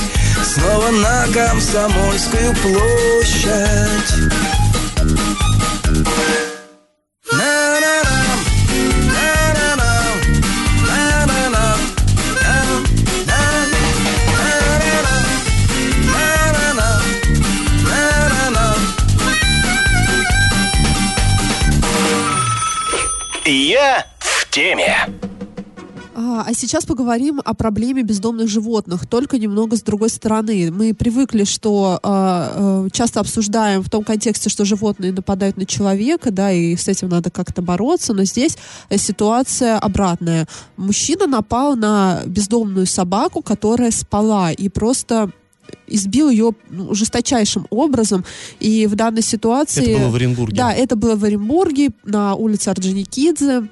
Снова 0.43 0.89
на 0.91 1.25
Комсомольскую 1.33 2.55
площадь 2.61 4.52
А, 26.53 26.55
сейчас 26.55 26.85
поговорим 26.85 27.41
о 27.43 27.53
проблеме 27.53 28.03
бездомных 28.03 28.47
животных, 28.47 29.07
только 29.07 29.37
немного 29.37 29.75
с 29.75 29.81
другой 29.81 30.09
стороны. 30.09 30.71
Мы 30.71 30.93
привыкли, 30.93 31.43
что 31.45 31.99
а, 32.03 32.85
а, 32.85 32.89
часто 32.91 33.19
обсуждаем 33.19 33.81
в 33.81 33.89
том 33.89 34.03
контексте, 34.03 34.49
что 34.49 34.65
животные 34.65 35.11
нападают 35.11 35.57
на 35.57 35.65
человека, 35.65 36.31
да, 36.31 36.51
и 36.51 36.75
с 36.75 36.87
этим 36.87 37.09
надо 37.09 37.31
как-то 37.31 37.61
бороться, 37.61 38.13
но 38.13 38.23
здесь 38.23 38.57
э, 38.89 38.97
ситуация 38.97 39.79
обратная. 39.79 40.47
Мужчина 40.77 41.27
напал 41.27 41.75
на 41.75 42.21
бездомную 42.25 42.85
собаку, 42.85 43.41
которая 43.41 43.91
спала, 43.91 44.51
и 44.51 44.69
просто 44.69 45.31
избил 45.87 46.29
ее 46.29 46.51
ну, 46.69 46.93
жесточайшим 46.93 47.65
образом. 47.69 48.25
И 48.59 48.85
в 48.85 48.95
данной 48.95 49.23
ситуации... 49.23 49.93
Это 49.93 49.99
было 50.01 50.09
в 50.09 50.15
Оренбурге. 50.15 50.55
Да, 50.55 50.73
это 50.73 50.95
было 50.95 51.15
в 51.15 51.23
Оренбурге 51.23 51.89
на 52.03 52.35
улице 52.35 52.69
Орджоникидзе 52.69 53.45
э, 53.47 53.67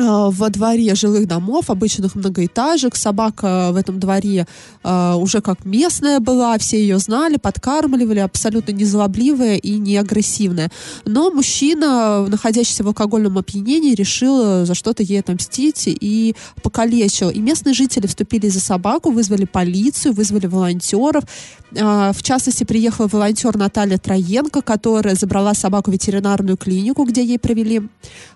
во 0.00 0.48
дворе 0.48 0.94
жилых 0.94 1.26
домов, 1.26 1.70
обычных 1.70 2.14
многоэтажек. 2.14 2.96
Собака 2.96 3.70
в 3.72 3.76
этом 3.76 4.00
дворе 4.00 4.46
э, 4.82 5.14
уже 5.14 5.40
как 5.40 5.64
местная 5.64 6.20
была, 6.20 6.56
все 6.58 6.80
ее 6.80 6.98
знали, 6.98 7.36
подкармливали, 7.36 8.20
абсолютно 8.20 8.72
незлобливая 8.72 9.56
и 9.56 9.78
не 9.78 9.96
агрессивная. 9.96 10.70
Но 11.04 11.30
мужчина, 11.30 12.26
находящийся 12.26 12.84
в 12.84 12.88
алкогольном 12.88 13.38
опьянении, 13.38 13.94
решил 13.94 14.64
за 14.64 14.74
что-то 14.74 15.02
ей 15.02 15.20
отомстить 15.20 15.84
и 15.86 16.34
покалечил. 16.62 17.30
И 17.30 17.38
местные 17.40 17.74
жители 17.74 18.06
вступили 18.06 18.48
за 18.48 18.60
собаку, 18.60 19.10
вызвали 19.10 19.44
полицию, 19.44 20.14
вызвали 20.14 20.46
волонтеров. 20.46 21.24
Э, 21.72 22.12
в 22.12 22.22
частности, 22.22 22.64
приехала 22.64 23.06
волонтер 23.06 23.56
Наталья 23.56 23.98
Троенко, 23.98 24.62
которая 24.62 25.14
забрала 25.14 25.54
собаку 25.54 25.90
в 25.90 25.94
ветеринарную 25.94 26.56
клинику, 26.56 27.04
где 27.04 27.22
ей 27.24 27.38
провели 27.38 27.82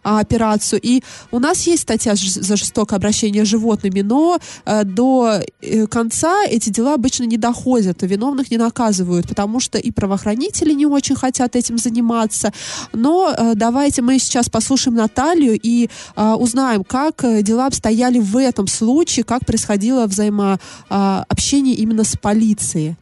а, 0.03 0.21
операцию. 0.21 0.81
И 0.83 1.03
у 1.31 1.39
нас 1.39 1.54
есть 1.63 1.83
статья 1.83 2.15
за 2.15 2.57
жестокое 2.57 2.99
обращение 2.99 3.45
с 3.45 3.49
животными, 3.49 4.01
но 4.01 4.39
э, 4.67 4.85
до 4.85 5.41
э, 5.61 5.87
конца 5.87 6.45
эти 6.45 6.71
дела 6.71 6.95
обычно 6.95 7.25
не 7.25 7.37
доходят, 7.37 8.03
виновных 8.03 8.51
не 8.51 8.59
наказывают, 8.59 9.29
потому 9.29 9.61
что 9.61 9.79
и 9.79 9.91
правоохранители 9.91 10.73
не 10.73 10.87
очень 10.87 11.17
хотят 11.17 11.57
этим 11.57 11.79
заниматься. 11.79 12.53
Но 12.93 13.31
э, 13.31 13.53
давайте 13.55 14.03
мы 14.03 14.19
сейчас 14.19 14.49
послушаем 14.49 14.97
Наталью 14.97 15.59
и 15.61 15.89
э, 16.17 16.33
узнаем, 16.35 16.85
как 16.85 17.25
э, 17.25 17.43
дела 17.43 17.67
обстояли 17.67 18.19
в 18.19 18.37
этом 18.37 18.67
случае, 18.67 19.25
как 19.25 19.47
происходило 19.47 20.07
взаимообщение 20.07 21.75
именно 21.75 22.05
с 22.05 22.17
полицией. 22.17 22.97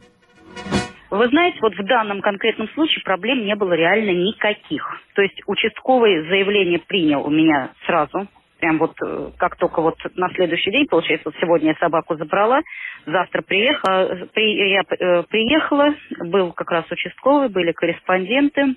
Вы 1.13 1.27
знаете, 1.29 1.59
вот 1.61 1.75
в 1.75 1.85
данном 1.85 2.21
конкретном 2.21 2.67
случае 2.69 3.03
проблем 3.03 3.45
не 3.45 3.55
было 3.55 3.73
реально 3.73 4.09
никаких. 4.09 4.83
То 5.13 5.21
есть 5.21 5.39
участковый 5.45 6.27
заявление 6.27 6.79
принял 6.79 7.21
у 7.23 7.29
меня 7.29 7.69
сразу, 7.85 8.27
прям 8.63 8.77
вот 8.77 8.93
э, 9.03 9.31
как 9.37 9.57
только 9.57 9.81
вот 9.81 9.97
на 10.15 10.29
следующий 10.29 10.71
день, 10.71 10.87
получается, 10.87 11.23
вот 11.25 11.35
сегодня 11.41 11.71
я 11.71 11.75
собаку 11.75 12.15
забрала, 12.15 12.61
завтра 13.05 13.41
приехала, 13.41 14.29
при, 14.33 14.71
я 14.71 14.83
э, 14.87 15.23
приехала, 15.23 15.93
был 16.19 16.53
как 16.53 16.71
раз 16.71 16.89
участковый, 16.89 17.49
были 17.49 17.73
корреспонденты, 17.73 18.75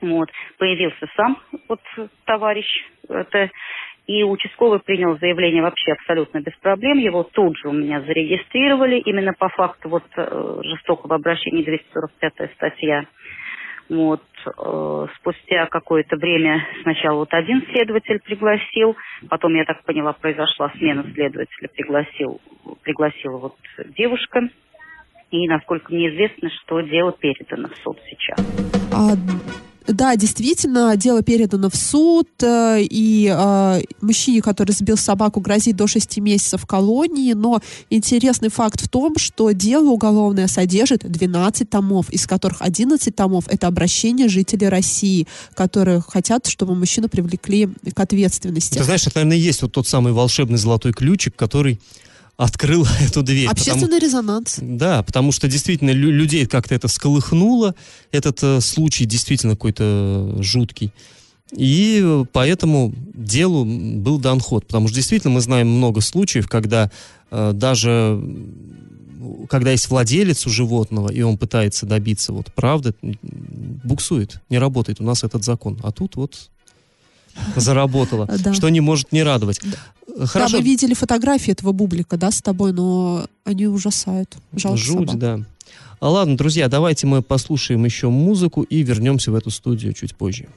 вот, 0.00 0.30
появился 0.58 1.06
сам 1.14 1.36
вот 1.68 1.80
товарищ, 2.24 2.66
это, 3.06 3.50
и 4.06 4.22
участковый 4.24 4.80
принял 4.80 5.18
заявление 5.18 5.62
вообще 5.62 5.92
абсолютно 5.92 6.40
без 6.40 6.54
проблем. 6.62 6.96
Его 6.96 7.22
тут 7.22 7.58
же 7.58 7.68
у 7.68 7.72
меня 7.72 8.00
зарегистрировали 8.00 8.96
именно 8.96 9.34
по 9.34 9.50
факту 9.50 9.90
вот 9.90 10.04
э, 10.16 10.60
жестокого 10.64 11.16
обращения 11.16 11.62
245 11.62 12.50
статья. 12.54 13.04
Вот, 13.90 14.22
э, 14.46 15.06
спустя 15.16 15.66
какое-то 15.66 16.16
время 16.16 16.66
сначала 16.82 17.18
вот 17.18 17.32
один 17.32 17.62
следователь 17.72 18.20
пригласил, 18.20 18.96
потом, 19.28 19.54
я 19.54 19.64
так 19.64 19.82
поняла, 19.84 20.12
произошла 20.12 20.70
смена 20.76 21.04
следователя, 21.14 21.68
пригласил, 21.68 22.40
пригласила 22.82 23.38
вот 23.38 23.56
девушка. 23.96 24.48
И, 25.30 25.48
насколько 25.48 25.92
мне 25.92 26.10
известно, 26.10 26.50
что 26.50 26.80
дело 26.82 27.12
передано 27.12 27.68
в 27.68 27.76
суд 27.82 27.98
сейчас. 28.10 28.38
А, 28.92 29.14
да, 29.86 30.16
действительно, 30.16 30.96
дело 30.96 31.22
передано 31.22 31.70
в 31.70 31.76
суд, 31.76 32.28
э, 32.42 32.82
и 32.82 33.32
э, 33.32 33.82
мужчине, 34.00 34.42
который 34.42 34.72
сбил 34.72 34.96
собаку, 34.96 35.40
грозит 35.40 35.76
до 35.76 35.86
6 35.86 36.18
месяцев 36.18 36.66
колонии, 36.66 37.32
но 37.32 37.60
интересный 37.90 38.48
факт 38.48 38.80
в 38.80 38.88
том, 38.88 39.16
что 39.18 39.50
дело 39.52 39.90
уголовное 39.90 40.46
содержит 40.46 41.10
12 41.10 41.68
томов, 41.68 42.10
из 42.10 42.26
которых 42.26 42.58
11 42.60 43.14
томов— 43.14 43.44
это 43.48 43.66
обращение 43.66 44.28
жителей 44.28 44.68
России, 44.68 45.26
которые 45.54 46.02
хотят, 46.06 46.46
чтобы 46.46 46.74
мужчину 46.74 47.08
привлекли 47.08 47.68
к 47.94 48.00
ответственности. 48.00 48.78
Ты 48.78 48.84
знаешь, 48.84 49.06
это, 49.06 49.16
наверное, 49.16 49.36
есть 49.36 49.62
вот 49.62 49.72
тот 49.72 49.86
самый 49.86 50.12
волшебный 50.12 50.58
золотой 50.58 50.92
ключик, 50.92 51.34
который 51.36 51.80
открыл 52.36 52.86
эту 53.00 53.22
дверь. 53.22 53.48
потому- 53.48 53.60
Общественный 53.76 53.98
резонанс. 53.98 54.58
Да, 54.60 55.02
потому 55.02 55.32
что 55.32 55.48
действительно 55.48 55.90
лю- 55.90 56.10
людей 56.10 56.46
как-то 56.46 56.74
это 56.74 56.88
сколыхнуло, 56.88 57.74
этот 58.10 58.42
э, 58.42 58.60
случай 58.60 59.04
действительно 59.04 59.54
какой-то 59.54 60.36
жуткий. 60.40 60.92
И 61.52 62.00
э, 62.02 62.24
поэтому 62.32 62.94
делу 63.14 63.64
был 63.64 64.18
дан 64.18 64.40
ход. 64.40 64.66
Потому 64.66 64.88
что 64.88 64.96
действительно 64.96 65.34
мы 65.34 65.40
знаем 65.40 65.68
много 65.68 66.00
случаев, 66.00 66.48
когда 66.48 66.90
э, 67.30 67.52
даже 67.54 68.20
когда 69.48 69.70
есть 69.70 69.88
владелец 69.88 70.46
у 70.46 70.50
животного, 70.50 71.08
и 71.12 71.22
он 71.22 71.38
пытается 71.38 71.86
добиться 71.86 72.32
вот 72.32 72.52
правды, 72.52 72.94
буксует, 73.84 74.40
не 74.48 74.58
работает 74.58 75.00
у 75.00 75.04
нас 75.04 75.22
этот 75.24 75.44
закон. 75.44 75.78
А 75.84 75.92
тут 75.92 76.16
вот 76.16 76.50
заработало, 77.56 78.26
Да. 78.26 78.54
что 78.54 78.68
не 78.68 78.80
может 78.80 79.12
не 79.12 79.22
радовать. 79.22 79.60
Хорошо, 80.24 80.52
Да, 80.52 80.58
мы 80.58 80.62
видели 80.64 80.94
фотографии 80.94 81.52
этого 81.52 81.72
бублика, 81.72 82.16
да, 82.16 82.30
с 82.30 82.42
тобой, 82.42 82.72
но 82.72 83.26
они 83.44 83.66
ужасают. 83.66 84.36
Жалко 84.54 84.76
Жуть, 84.78 85.10
собак. 85.10 85.18
да. 85.18 85.40
А 86.00 86.08
ладно, 86.10 86.36
друзья, 86.36 86.68
давайте 86.68 87.06
мы 87.06 87.22
послушаем 87.22 87.84
еще 87.84 88.08
музыку 88.08 88.62
и 88.62 88.82
вернемся 88.82 89.30
в 89.30 89.34
эту 89.36 89.50
студию 89.50 89.92
чуть 89.92 90.14
позже. 90.14 90.48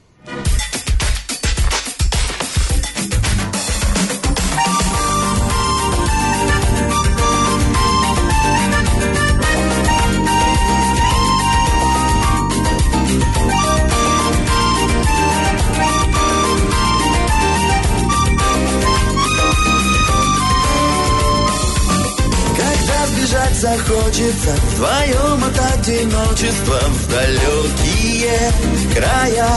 Захочется 23.86 24.54
Вдвоем 24.72 25.44
от 25.44 25.74
одиночества 25.74 26.80
В 26.80 27.10
далекие 27.10 28.52
края, 28.94 29.50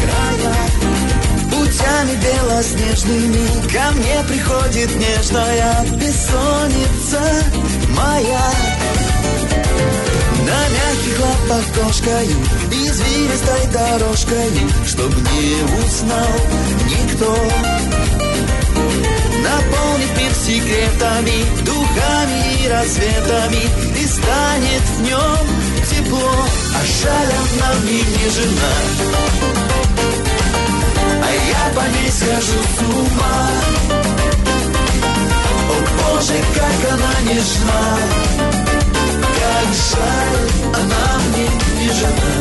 края. 0.00 0.54
Путями 1.50 2.18
белоснежными 2.22 3.46
Ко 3.72 3.92
мне 3.92 4.24
приходит 4.28 4.94
нежная 4.96 5.84
Бессонница 5.96 7.20
моя. 7.90 8.50
На 10.40 10.68
мягких 10.68 11.20
лапах 11.20 11.64
кошкою 11.74 12.36
Извилистой 12.70 13.66
дорожкою 13.72 14.70
Чтоб 14.86 15.14
не 15.14 15.84
узнал 15.84 16.40
никто 16.88 17.36
рассветами, 22.80 23.62
и 23.98 24.06
станет 24.06 24.82
в 24.96 25.02
нем 25.02 25.46
тепло, 25.90 26.32
а 26.74 26.80
жаль 27.02 27.32
она 27.42 27.74
мне 27.82 28.00
не 28.00 28.30
жена. 28.30 28.74
А 31.22 31.30
я 31.30 31.74
по 31.74 31.84
ней 31.94 32.10
схожу 32.10 32.60
с 32.62 32.80
ума. 32.82 33.48
О 35.68 35.76
боже, 35.98 36.38
как 36.54 36.92
она 36.92 37.14
нежна, 37.30 37.82
как 39.40 39.68
жаль, 39.90 40.40
она 40.80 41.06
мне 41.28 41.48
не 41.80 41.88
жена. 41.92 42.34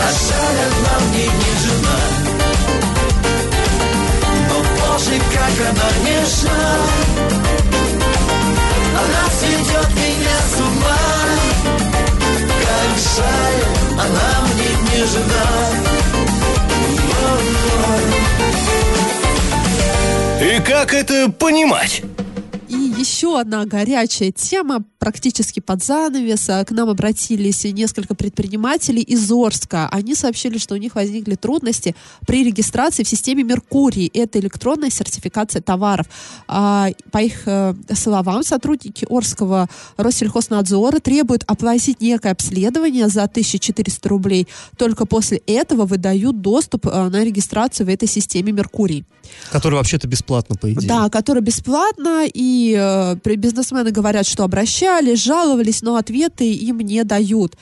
А 0.00 0.08
жаль, 0.26 0.60
она 0.68 0.94
мне 1.08 1.24
не 1.24 1.52
жена. 1.64 2.22
Боже, 4.92 5.18
как 5.32 5.56
она 5.70 5.88
нежна, 6.04 7.61
она 9.04 9.30
сведет 9.30 9.90
меня 9.96 10.38
с 10.48 10.60
ума. 10.60 11.02
Как 12.62 12.90
жаль, 13.16 13.62
она 13.94 14.28
мне 14.46 14.70
не 14.90 15.00
жена. 15.06 15.46
И 20.40 20.60
как 20.60 20.92
это 20.92 21.30
понимать? 21.30 22.02
Еще 23.22 23.38
одна 23.38 23.66
горячая 23.66 24.32
тема, 24.32 24.82
практически 24.98 25.60
под 25.60 25.84
занавес. 25.84 26.44
К 26.66 26.66
нам 26.72 26.88
обратились 26.88 27.62
несколько 27.62 28.16
предпринимателей 28.16 29.00
из 29.00 29.30
Орска. 29.30 29.88
Они 29.92 30.16
сообщили, 30.16 30.58
что 30.58 30.74
у 30.74 30.76
них 30.76 30.96
возникли 30.96 31.36
трудности 31.36 31.94
при 32.26 32.42
регистрации 32.42 33.04
в 33.04 33.08
системе 33.08 33.44
Меркурий. 33.44 34.10
Это 34.12 34.40
электронная 34.40 34.90
сертификация 34.90 35.62
товаров. 35.62 36.06
А, 36.48 36.88
По 37.12 37.18
их 37.18 37.42
э, 37.46 37.74
словам, 37.94 38.42
сотрудники 38.42 39.06
Орского 39.08 39.68
Россельхознадзора 39.96 40.98
требуют 40.98 41.44
оплатить 41.46 42.00
некое 42.00 42.32
обследование 42.32 43.06
за 43.06 43.22
1400 43.22 44.08
рублей. 44.08 44.48
Только 44.76 45.06
после 45.06 45.38
этого 45.46 45.86
выдают 45.86 46.40
доступ 46.40 46.88
э, 46.88 47.08
на 47.08 47.22
регистрацию 47.22 47.86
в 47.86 47.88
этой 47.88 48.08
системе 48.08 48.50
Меркурий. 48.50 49.04
Который 49.50 49.74
вообще-то 49.74 50.08
бесплатно, 50.08 50.56
по 50.56 50.72
идее. 50.72 50.88
Да, 50.88 51.08
который 51.08 51.42
бесплатно, 51.42 52.26
и 52.26 52.76
э, 52.76 53.11
бизнесмены 53.14 53.90
говорят, 53.90 54.26
что 54.26 54.44
обращались, 54.44 55.22
жаловались, 55.22 55.82
но 55.82 55.96
ответы 55.96 56.50
им 56.52 56.78
не 56.80 57.04
дают. 57.04 57.56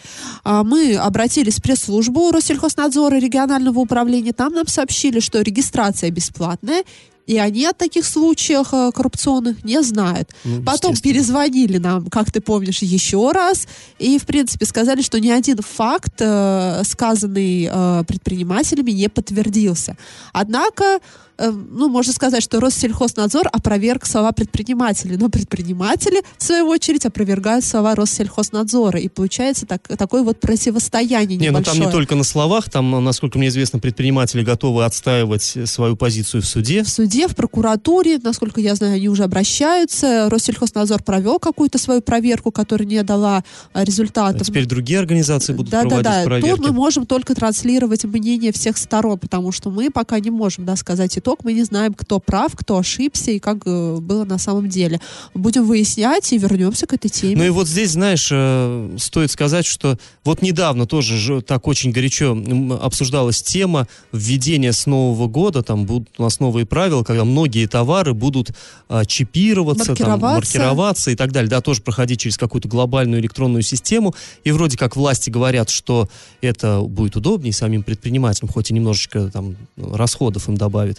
А, 0.45 0.65
мы 0.65 0.97
обратились 0.97 1.57
в 1.57 1.63
пресс-службу 1.63 2.31
Россельхознадзора 2.31 3.17
регионального 3.17 3.79
управления, 3.81 4.33
там 4.33 4.53
нам 4.53 4.67
сообщили, 4.67 5.21
что 5.21 5.41
регистрация 5.41 6.11
бесплатная, 6.11 6.85
и 7.31 7.39
они 7.39 7.65
о 7.67 7.73
таких 7.73 8.07
случаях 8.07 8.73
э, 8.73 8.91
коррупционных 8.93 9.63
не 9.63 9.81
знают. 9.83 10.31
Ну, 10.45 10.65
Потом 10.65 10.97
перезвонили 10.97 11.79
нам, 11.79 12.07
как 12.07 12.33
ты 12.33 12.41
помнишь, 12.41 12.83
еще 12.83 13.31
раз, 13.31 13.69
и, 14.01 14.19
в 14.19 14.27
принципе, 14.27 14.67
сказали, 14.67 15.01
что 15.01 15.21
ни 15.21 15.31
один 15.31 15.59
факт, 15.59 16.15
э, 16.19 16.83
сказанный 16.85 17.69
э, 17.71 18.05
предпринимателями, 18.05 18.91
не 18.91 19.09
подтвердился. 19.09 19.97
Однако, 20.33 20.99
ну, 21.41 21.89
можно 21.89 22.13
сказать, 22.13 22.43
что 22.43 22.61
Россельхознадзор 22.61 23.49
опроверг 23.53 24.07
слова 24.07 24.33
предпринимателей, 24.33 25.17
но 25.17 25.29
предприниматели, 25.29 26.23
в 26.39 26.43
свою 26.43 26.67
очередь, 26.69 27.07
опровергают 27.07 27.65
слова 27.65 27.95
Россельхознадзора, 27.95 28.99
и 29.01 29.09
получается 29.09 29.67
так, 29.67 29.87
такое 29.97 30.23
вот 30.23 30.41
противостояние 30.41 31.39
Не, 31.39 31.51
ну 31.51 31.59
небольшое. 31.59 31.79
там 31.79 31.87
не 31.87 31.93
только 31.93 32.15
на 32.15 32.25
словах, 32.25 32.71
там, 32.71 33.05
насколько 33.05 33.39
мне 33.39 33.49
известно, 33.49 33.79
предприниматели 33.79 34.43
готовы 34.43 34.85
отстаивать 34.85 35.57
свою 35.65 35.97
позицию 35.97 36.43
в 36.43 36.47
суде. 36.47 36.83
в 36.83 36.89
суде, 36.89 37.29
в 37.29 37.37
прокуратуре, 37.37 38.19
насколько 38.23 38.61
я 38.61 38.75
знаю, 38.75 38.97
они 38.97 39.09
уже 39.09 39.25
обращаются. 39.25 40.29
Россельхознадзор 40.29 41.03
провел 41.03 41.39
какую-то 41.39 41.79
свою 41.79 42.03
проверку, 42.03 42.51
которая 42.51 42.87
не 42.87 43.03
дала 43.03 43.39
э, 43.39 43.81
А 43.81 43.85
результатов. 43.85 44.47
теперь 44.47 44.67
другие 44.67 44.99
организации 44.99 45.53
будут 45.53 45.71
да, 45.71 45.83
да, 45.83 45.89
проводить 45.89 46.13
да. 46.13 46.25
проверки. 46.25 46.57
Тут 46.57 46.67
мы 46.69 46.73
можем 46.75 47.07
только 47.07 47.35
транслировать 47.35 48.05
мнение 48.05 48.53
всех 48.53 48.77
сторон, 48.77 49.19
потому 49.19 49.53
что 49.53 49.71
мы 49.71 49.91
пока 49.91 50.19
не 50.19 50.31
можем 50.31 50.65
да, 50.65 50.77
сказать 50.77 51.17
итог. 51.19 51.30
Мы 51.45 51.53
не 51.53 51.65
знаем, 51.65 51.95
кто 51.95 52.19
прав, 52.19 52.53
кто 52.55 52.79
ошибся 52.79 53.31
и 53.31 53.39
как 53.39 53.59
э, 53.67 53.97
было 54.01 54.25
на 54.25 54.39
самом 54.39 54.69
деле. 54.69 55.01
Будем 55.35 55.65
выяснять 55.67 56.33
и 56.33 56.39
вернемся 56.39 56.87
к 56.87 56.93
этой 56.93 57.09
теме. 57.09 57.37
Ну 57.37 57.45
и 57.45 57.51
вот 57.51 57.69
здесь, 57.69 57.93
знаешь, 57.93 58.29
э, 58.33 58.97
стоит 58.99 59.31
сказать, 59.31 59.67
что 59.67 59.97
вот 60.25 60.43
недавно 60.43 60.87
тоже 60.87 61.17
же 61.17 61.41
так 61.41 61.67
очень 61.67 61.93
горячо 61.93 62.37
обсуждалась 62.81 63.43
тема 63.43 63.87
введения 64.13 64.73
с 64.73 64.87
Нового 64.87 65.29
года, 65.29 65.63
там 65.63 65.87
будут 65.87 66.09
у 66.19 66.23
нас 66.23 66.41
новые 66.41 66.67
правила, 66.67 67.05
когда 67.05 67.25
многие 67.25 67.67
товары 67.67 68.15
будут 68.15 68.51
а, 68.89 69.05
чипироваться, 69.05 69.95
там, 69.95 70.21
Маркироваться. 70.21 70.59
маркироваться 70.59 71.11
и 71.11 71.17
так 71.17 71.33
далее, 71.33 71.51
да, 71.51 71.61
тоже 71.61 71.83
проходить 71.83 72.21
через 72.21 72.37
какую-то 72.37 72.69
глобальную 72.69 73.21
электронную 73.21 73.63
систему. 73.63 74.15
И 74.45 74.53
вроде 74.53 74.77
как 74.77 74.97
власти 74.97 75.31
говорят, 75.31 75.71
что 75.71 76.09
это 76.41 76.81
будет 76.81 77.17
удобнее 77.17 77.53
самим 77.53 77.83
предпринимателям, 77.83 78.49
хоть 78.49 78.71
и 78.71 78.75
немножечко 78.75 79.31
там 79.31 79.57
расходов 79.77 80.49
им 80.49 80.57
добавит. 80.57 80.99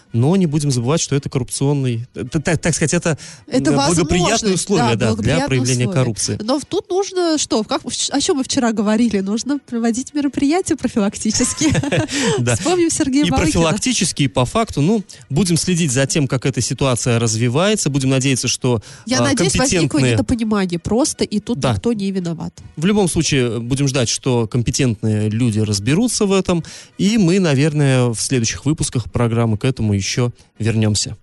Но 0.13 0.35
не 0.35 0.45
будем 0.45 0.71
забывать, 0.71 1.01
что 1.01 1.15
это 1.15 1.29
коррупционный, 1.29 2.07
так, 2.13 2.57
так 2.59 2.75
сказать, 2.75 2.93
это, 2.93 3.17
Это 3.47 3.71
благоприятные 3.71 4.55
условия 4.55 4.95
да, 4.95 5.15
да, 5.15 5.21
для 5.21 5.45
проявления 5.47 5.85
условия. 5.85 5.93
коррупции. 5.93 6.39
Но 6.41 6.59
тут 6.67 6.89
нужно 6.89 7.37
что? 7.37 7.63
Как, 7.63 7.81
о 7.85 8.21
чем 8.21 8.37
мы 8.37 8.43
вчера 8.43 8.71
говорили? 8.73 9.19
Нужно 9.19 9.59
проводить 9.59 10.13
мероприятия 10.13 10.75
профилактические. 10.75 11.71
Вспомним 12.55 12.89
Сергея 12.89 13.25
И 13.25 13.29
Балыкина. 13.29 13.51
профилактически, 13.51 14.23
и 14.23 14.27
по 14.27 14.45
факту, 14.45 14.81
ну, 14.81 15.03
будем 15.29 15.57
следить 15.57 15.91
за 15.91 16.05
тем, 16.05 16.27
как 16.27 16.45
эта 16.45 16.61
ситуация 16.61 17.19
развивается, 17.19 17.89
будем 17.89 18.09
надеяться, 18.09 18.47
что 18.47 18.81
Я 19.05 19.19
а, 19.19 19.23
надеюсь, 19.23 19.55
возникло 19.55 19.99
недопонимание 19.99 20.79
просто, 20.79 21.23
и 21.23 21.39
тут 21.39 21.63
никто 21.63 21.93
не 21.93 22.11
виноват. 22.11 22.53
В 22.75 22.85
любом 22.85 23.07
случае, 23.07 23.59
будем 23.59 23.87
ждать, 23.87 24.09
что 24.09 24.47
компетентные 24.47 25.29
люди 25.29 25.59
разберутся 25.59 26.25
в 26.25 26.33
этом, 26.33 26.63
и 26.97 27.17
мы, 27.17 27.39
наверное, 27.39 28.07
в 28.07 28.19
следующих 28.19 28.65
выпусках 28.65 29.11
программы 29.11 29.57
к 29.57 29.65
этому 29.65 29.97
еще 30.01 30.31
вернемся. 30.57 31.15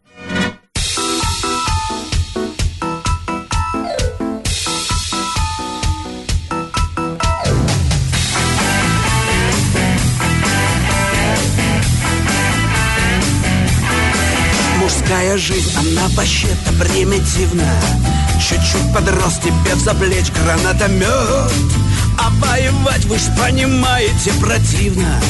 Мужская 14.79 15.37
жизнь, 15.37 15.73
она 15.77 16.07
вообще-то 16.15 16.73
примитивна. 16.79 17.65
Чуть-чуть 18.41 18.95
подрос 18.95 19.39
тебе 19.39 19.75
в 19.75 19.81
заплечь 19.81 20.31
гранатомет. 20.31 21.53
А 22.17 22.31
воевать, 22.41 23.05
вы 23.07 23.19
ж 23.19 23.23
понимаете, 23.37 24.33
противно 24.41 25.21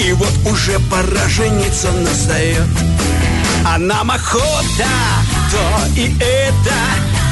И 0.00 0.12
вот 0.12 0.32
уже 0.44 0.78
пора 0.90 1.28
жениться 1.28 1.90
настает 1.90 2.68
А 3.64 3.78
нам 3.78 4.10
охота, 4.10 4.88
то 5.50 6.00
и 6.00 6.14
это 6.20 6.74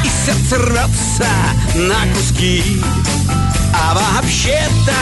И 0.04 0.08
сердце 0.08 0.56
рвется 0.58 1.28
на 1.74 2.12
куски. 2.14 2.82
А 3.72 3.94
вообще-то, 3.94 4.94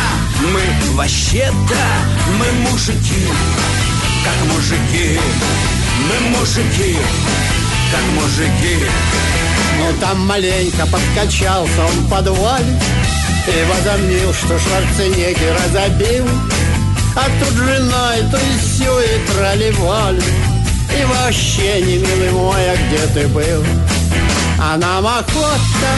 мы 0.53 0.95
вообще-то, 0.95 1.79
мы 2.39 2.71
мужики. 2.71 3.29
Как 4.25 4.53
мужики, 4.53 5.21
мы 6.09 6.29
мужики. 6.31 6.99
Как 7.93 8.23
мужики. 8.23 8.87
Ну 9.79 9.93
там 10.01 10.27
маленько 10.27 10.87
подкачался 10.87 11.85
он 11.85 12.05
в 12.05 12.11
подвале 12.11 12.81
И 13.47 13.67
возомнил, 13.69 14.33
что 14.33 14.59
Шварценеггера 14.59 15.61
забил 15.73 16.27
А 17.17 17.27
тут 17.41 17.55
жена 17.57 18.17
и 18.17 18.31
то 18.31 18.37
и 18.37 18.59
все 18.59 19.01
и 19.01 19.27
тролливали 19.27 20.23
И 20.99 21.05
вообще 21.05 21.81
не 21.83 21.99
милый 21.99 22.31
мой, 22.33 22.71
а 22.71 22.77
где 22.77 23.07
ты 23.15 23.29
был? 23.29 23.65
А 24.61 24.77
нам 24.77 25.07
охота, 25.07 25.93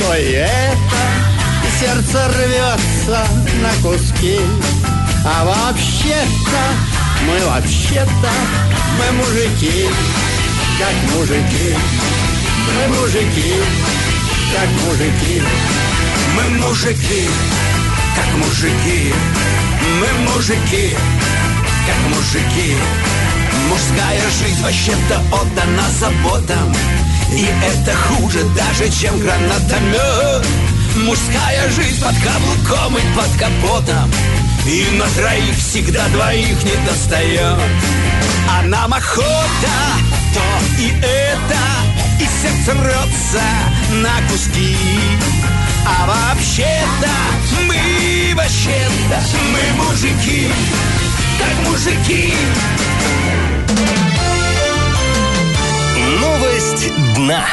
то 0.00 0.14
и 0.14 0.32
это. 0.32 1.02
И 1.64 1.80
сердце 1.80 2.28
рвется 2.28 3.26
на 3.62 3.72
куски. 3.82 4.40
А 5.24 5.44
вообще-то, 5.44 6.62
мы 7.26 7.44
вообще-то, 7.46 8.30
мы 8.98 9.12
мужики. 9.16 9.88
Как 10.78 11.16
мужики 11.16 11.74
мы 12.68 12.96
мужики, 12.96 13.54
как 14.54 14.68
мужики. 14.86 15.42
Мы 16.34 16.58
мужики, 16.58 17.28
мужики 18.38 19.12
Мы 20.00 20.30
мужики, 20.30 20.96
как 21.86 22.16
мужики. 22.16 22.76
Мужская 23.68 24.22
жизнь 24.38 24.62
вообще-то 24.62 25.20
отдана 25.32 25.84
заботам 25.98 26.74
И 27.32 27.46
это 27.64 27.94
хуже 27.96 28.44
даже, 28.56 28.90
чем 28.90 29.18
гранатомет. 29.20 30.46
Мужская 31.04 31.70
жизнь 31.70 32.00
под 32.00 32.14
каблуком 32.16 32.96
и 32.96 33.02
под 33.16 33.30
капотом 33.38 34.10
И 34.66 34.88
на 34.96 35.06
троих 35.08 35.56
всегда 35.56 36.06
двоих 36.08 36.62
не 36.64 36.76
достает. 36.86 37.58
А 38.50 38.62
нам 38.62 38.94
охота, 38.94 39.78
то 40.34 40.80
и 40.80 40.92
это 41.02 41.58
сердце 42.42 42.72
рвется 42.72 43.42
на 44.02 44.28
куски. 44.28 44.76
Мы 49.34 49.84
мужики, 49.84 50.48
как 51.38 51.68
мужики. 51.68 52.32
Новость 56.20 56.92
дна. 57.16 57.46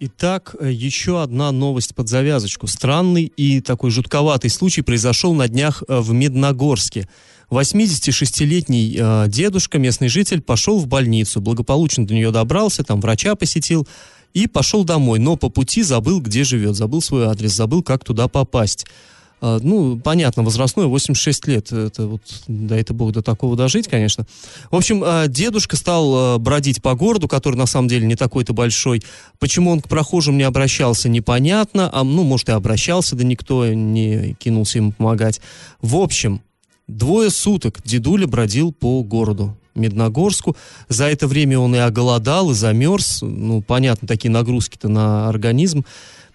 Итак, 0.00 0.56
э, 0.58 0.70
еще 0.72 1.22
одна 1.22 1.52
новость 1.52 1.94
под 1.94 2.08
завязочку. 2.08 2.66
Странный 2.66 3.24
и 3.24 3.60
такой 3.60 3.90
жутковатый 3.90 4.50
случай 4.50 4.82
произошел 4.82 5.34
на 5.34 5.46
днях 5.46 5.82
э, 5.86 6.00
в 6.00 6.12
Медногорске. 6.12 7.08
86-летний 7.50 8.96
э, 8.98 9.24
дедушка, 9.28 9.78
местный 9.78 10.08
житель, 10.08 10.40
пошел 10.40 10.78
в 10.78 10.86
больницу, 10.86 11.40
благополучно 11.40 12.06
до 12.06 12.14
нее 12.14 12.30
добрался, 12.30 12.82
там 12.82 13.00
врача 13.00 13.34
посетил 13.36 13.86
и 14.34 14.46
пошел 14.46 14.84
домой, 14.84 15.18
но 15.18 15.36
по 15.36 15.50
пути 15.50 15.82
забыл, 15.82 16.20
где 16.20 16.44
живет, 16.44 16.74
забыл 16.74 17.02
свой 17.02 17.26
адрес, 17.26 17.52
забыл, 17.52 17.82
как 17.82 18.04
туда 18.04 18.26
попасть. 18.26 18.86
А, 19.42 19.58
Ну, 19.60 19.98
понятно, 19.98 20.44
возрастной, 20.44 20.86
86 20.86 21.48
лет. 21.48 21.72
Это 21.72 22.06
вот, 22.06 22.22
да 22.46 22.78
это 22.78 22.94
бог 22.94 23.10
до 23.10 23.22
такого 23.22 23.56
дожить, 23.56 23.88
конечно. 23.88 24.24
В 24.70 24.76
общем, 24.76 25.02
а, 25.04 25.26
дедушка 25.26 25.76
стал 25.76 26.14
а, 26.14 26.38
бродить 26.38 26.80
по 26.80 26.94
городу, 26.94 27.26
который 27.26 27.56
на 27.56 27.66
самом 27.66 27.88
деле 27.88 28.06
не 28.06 28.14
такой-то 28.14 28.54
большой. 28.54 29.02
Почему 29.40 29.72
он 29.72 29.80
к 29.80 29.88
прохожим 29.88 30.38
не 30.38 30.44
обращался, 30.44 31.08
непонятно. 31.08 31.90
А, 31.92 32.04
ну, 32.04 32.22
может, 32.22 32.48
и 32.50 32.52
обращался, 32.52 33.16
да 33.16 33.24
никто 33.24 33.66
не 33.66 34.34
кинулся 34.34 34.78
ему 34.78 34.92
помогать. 34.92 35.40
В 35.80 35.96
общем, 35.96 36.40
двое 36.86 37.28
суток 37.28 37.80
дедуля 37.84 38.28
бродил 38.28 38.72
по 38.72 39.02
городу. 39.02 39.56
Медногорску. 39.74 40.56
За 40.88 41.06
это 41.06 41.26
время 41.26 41.58
он 41.58 41.74
и 41.74 41.78
оголодал, 41.78 42.52
и 42.52 42.54
замерз. 42.54 43.22
Ну, 43.22 43.60
понятно, 43.62 44.06
такие 44.06 44.30
нагрузки-то 44.30 44.88
на 44.88 45.28
организм. 45.28 45.84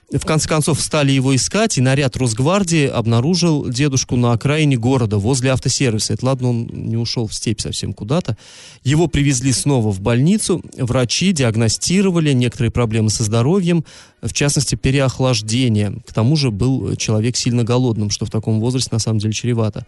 В 0.09 0.25
конце 0.25 0.47
концов 0.47 0.79
стали 0.79 1.11
его 1.11 1.35
искать, 1.35 1.77
и 1.77 1.81
наряд 1.81 2.15
Росгвардии 2.15 2.87
обнаружил 2.87 3.67
дедушку 3.67 4.15
на 4.15 4.31
окраине 4.31 4.77
города, 4.77 5.17
возле 5.17 5.51
автосервиса. 5.51 6.13
Это 6.13 6.25
ладно, 6.25 6.49
он 6.49 6.69
не 6.71 6.95
ушел 6.95 7.27
в 7.27 7.33
степь 7.33 7.59
совсем 7.59 7.93
куда-то. 7.93 8.37
Его 8.85 9.07
привезли 9.07 9.51
снова 9.51 9.91
в 9.91 9.99
больницу. 9.99 10.63
Врачи 10.77 11.33
диагностировали 11.33 12.31
некоторые 12.31 12.71
проблемы 12.71 13.09
со 13.09 13.25
здоровьем, 13.25 13.83
в 14.21 14.31
частности, 14.31 14.75
переохлаждение. 14.75 15.99
К 16.07 16.13
тому 16.13 16.37
же 16.37 16.51
был 16.51 16.95
человек 16.95 17.35
сильно 17.35 17.65
голодным, 17.65 18.09
что 18.09 18.25
в 18.25 18.29
таком 18.29 18.61
возрасте 18.61 18.91
на 18.93 18.99
самом 18.99 19.19
деле 19.19 19.33
чревато. 19.33 19.85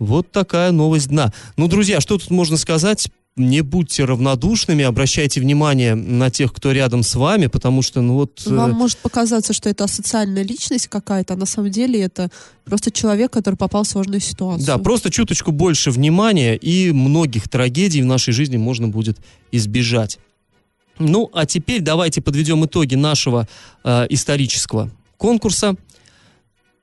Вот 0.00 0.32
такая 0.32 0.72
новость 0.72 1.08
дна. 1.08 1.32
Ну, 1.56 1.68
друзья, 1.68 2.00
что 2.00 2.18
тут 2.18 2.30
можно 2.30 2.56
сказать? 2.56 3.08
Не 3.36 3.60
будьте 3.60 4.04
равнодушными, 4.06 4.82
обращайте 4.82 5.42
внимание 5.42 5.94
на 5.94 6.30
тех, 6.30 6.54
кто 6.54 6.72
рядом 6.72 7.02
с 7.02 7.14
вами, 7.14 7.48
потому 7.48 7.82
что, 7.82 8.00
ну 8.00 8.14
вот... 8.14 8.42
э, 8.46 8.54
Вам 8.54 8.72
может 8.72 8.96
показаться, 8.96 9.52
что 9.52 9.68
это 9.68 9.84
асоциальная 9.84 10.42
личность 10.42 10.88
какая-то, 10.88 11.34
а 11.34 11.36
на 11.36 11.44
самом 11.44 11.70
деле 11.70 12.00
это 12.00 12.30
просто 12.64 12.90
человек, 12.90 13.30
который 13.32 13.56
попал 13.56 13.84
в 13.84 13.88
сложную 13.88 14.20
ситуацию. 14.20 14.66
Да, 14.66 14.78
просто 14.78 15.10
чуточку 15.10 15.52
больше 15.52 15.90
внимания, 15.90 16.56
и 16.56 16.92
многих 16.92 17.50
трагедий 17.50 18.00
в 18.00 18.06
нашей 18.06 18.32
жизни 18.32 18.56
можно 18.56 18.88
будет 18.88 19.18
избежать. 19.52 20.18
Ну, 20.98 21.28
а 21.34 21.44
теперь 21.44 21.82
давайте 21.82 22.22
подведем 22.22 22.64
итоги 22.64 22.94
нашего 22.94 23.46
э, 23.84 24.06
исторического 24.08 24.90
конкурса. 25.18 25.76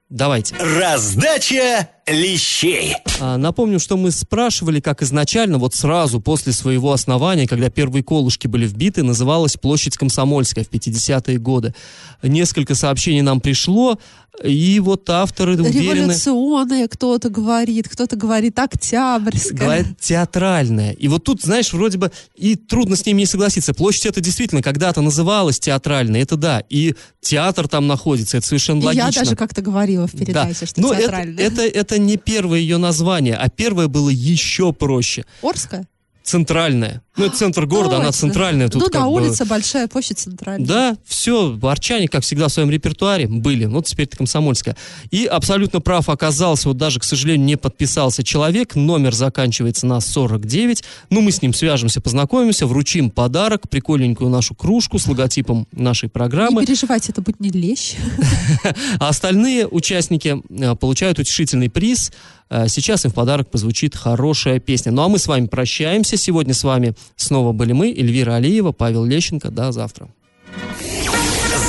Давайте. 0.08 0.56
Раздача 0.58 1.90
лещей. 2.08 2.96
А, 3.20 3.38
Напомню, 3.38 3.80
что 3.80 3.96
мы 3.98 4.12
спрашивали, 4.12 4.80
как 4.80 5.02
изначально, 5.02 5.58
вот 5.58 5.74
сразу 5.76 6.20
после 6.20 6.52
своего 6.54 6.92
основания, 6.92 7.48
когда 7.48 7.70
первые 7.70 8.04
колышки 8.04 8.48
были 8.48 8.68
вбиты, 8.68 9.04
называлась 9.04 9.56
площадь 9.56 9.98
Комсомольская 9.98 10.64
в 10.64 10.70
50-е 10.70 11.38
годы. 11.38 11.74
Несколько 12.22 12.76
сообщений 12.76 13.22
нам 13.22 13.40
пришло, 13.42 13.98
и 14.44 14.80
вот 14.80 15.08
авторы 15.10 15.54
уверены... 15.62 15.94
Революционная 16.14 16.88
кто-то 16.88 17.30
говорит, 17.30 17.88
кто-то 17.88 18.16
говорит 18.16 18.58
Октябрьская. 18.58 19.58
Говорят, 19.58 20.00
театральная. 20.00 20.92
И 20.94 21.08
вот 21.08 21.24
тут, 21.24 21.42
знаешь, 21.44 21.72
вроде 21.72 22.00
бы 22.00 22.12
и 22.36 22.56
трудно 22.56 22.96
с 22.96 23.06
ними 23.06 23.20
не 23.20 23.26
согласиться. 23.28 23.74
Площадь 23.76 24.08
это 24.08 24.22
действительно 24.22 24.62
когда-то 24.64 25.02
называлась 25.02 25.60
театральной, 25.60 26.22
это 26.22 26.36
да. 26.36 26.64
И 26.70 26.96
театр 27.22 27.68
там 27.68 27.86
находится, 27.88 28.38
это 28.38 28.48
совершенно 28.48 28.82
И 28.82 28.86
логично. 28.86 29.06
я 29.06 29.12
даже 29.12 29.36
как-то 29.36 29.62
говорила 29.62 30.08
в 30.08 30.12
передаче, 30.14 30.66
что 30.66 30.82
Но 30.82 30.94
это, 30.94 31.02
театральная. 31.04 31.46
это, 31.46 31.62
это 31.94 32.02
не 32.02 32.18
первое 32.18 32.58
ее 32.60 32.78
название, 32.78 33.36
а 33.36 33.50
первое 33.50 33.88
было 33.88 34.10
еще 34.10 34.74
проще. 34.74 35.26
Орская? 35.44 35.88
Центральная. 36.24 37.02
Ну, 37.18 37.26
это 37.26 37.36
центр 37.36 37.66
города, 37.66 37.98
она 37.98 38.12
центральная. 38.12 38.70
Тут 38.70 38.82
ну 38.82 38.90
да, 38.90 39.02
бы- 39.02 39.08
улица 39.08 39.46
большая, 39.46 39.88
площадь 39.88 40.18
центральная. 40.18 40.66
Да, 40.66 40.98
все, 41.06 41.60
арчане, 41.62 42.08
как 42.08 42.24
всегда, 42.24 42.48
в 42.48 42.52
своем 42.52 42.72
репертуаре 42.72 43.28
были. 43.28 43.66
Вот 43.66 43.86
теперь 43.86 44.08
это 44.08 44.18
комсомольская. 44.18 44.76
И 45.12 45.26
абсолютно 45.26 45.82
прав 45.82 46.08
оказался, 46.10 46.70
вот 46.70 46.78
даже, 46.78 47.00
к 47.00 47.04
сожалению, 47.04 47.46
не 47.46 47.56
подписался 47.58 48.24
человек. 48.24 48.76
Номер 48.76 49.14
заканчивается 49.14 49.86
на 49.86 50.00
49. 50.00 50.84
Ну, 51.10 51.22
мы 51.22 51.32
с 51.32 51.42
ним 51.42 51.54
свяжемся, 51.54 52.00
познакомимся, 52.02 52.66
вручим 52.68 53.12
подарок, 53.12 53.70
прикольненькую 53.70 54.30
нашу 54.30 54.56
кружку 54.56 54.98
с 54.98 55.06
логотипом 55.06 55.68
нашей 55.74 56.10
программы. 56.10 56.62
Не 56.62 56.68
переживайте, 56.68 57.12
это 57.12 57.22
будет 57.22 57.40
не 57.40 57.50
лещ. 57.50 57.96
А 59.00 59.10
остальные 59.10 59.68
участники 59.68 60.42
э, 60.50 60.76
получают 60.76 61.20
утешительный 61.20 61.70
приз. 61.70 62.12
Э, 62.54 62.68
Сейчас 62.68 63.04
им 63.04 63.12
в 63.12 63.16
подарок 63.16 63.50
позвучит 63.50 63.96
хорошая 63.96 64.60
песня. 64.60 64.92
Ну 64.92 65.02
а 65.02 65.10
мы 65.10 65.18
с 65.18 65.28
вами 65.28 65.48
прощаемся. 65.48 66.18
Сегодня 66.18 66.54
с 66.54 66.64
вами 66.64 66.94
снова 67.16 67.52
были 67.52 67.74
мы, 67.74 67.90
Эльвира 67.90 68.36
Алиева, 68.36 68.72
Павел 68.72 69.04
Лещенко. 69.04 69.50
До 69.50 69.72
завтра. 69.72 70.08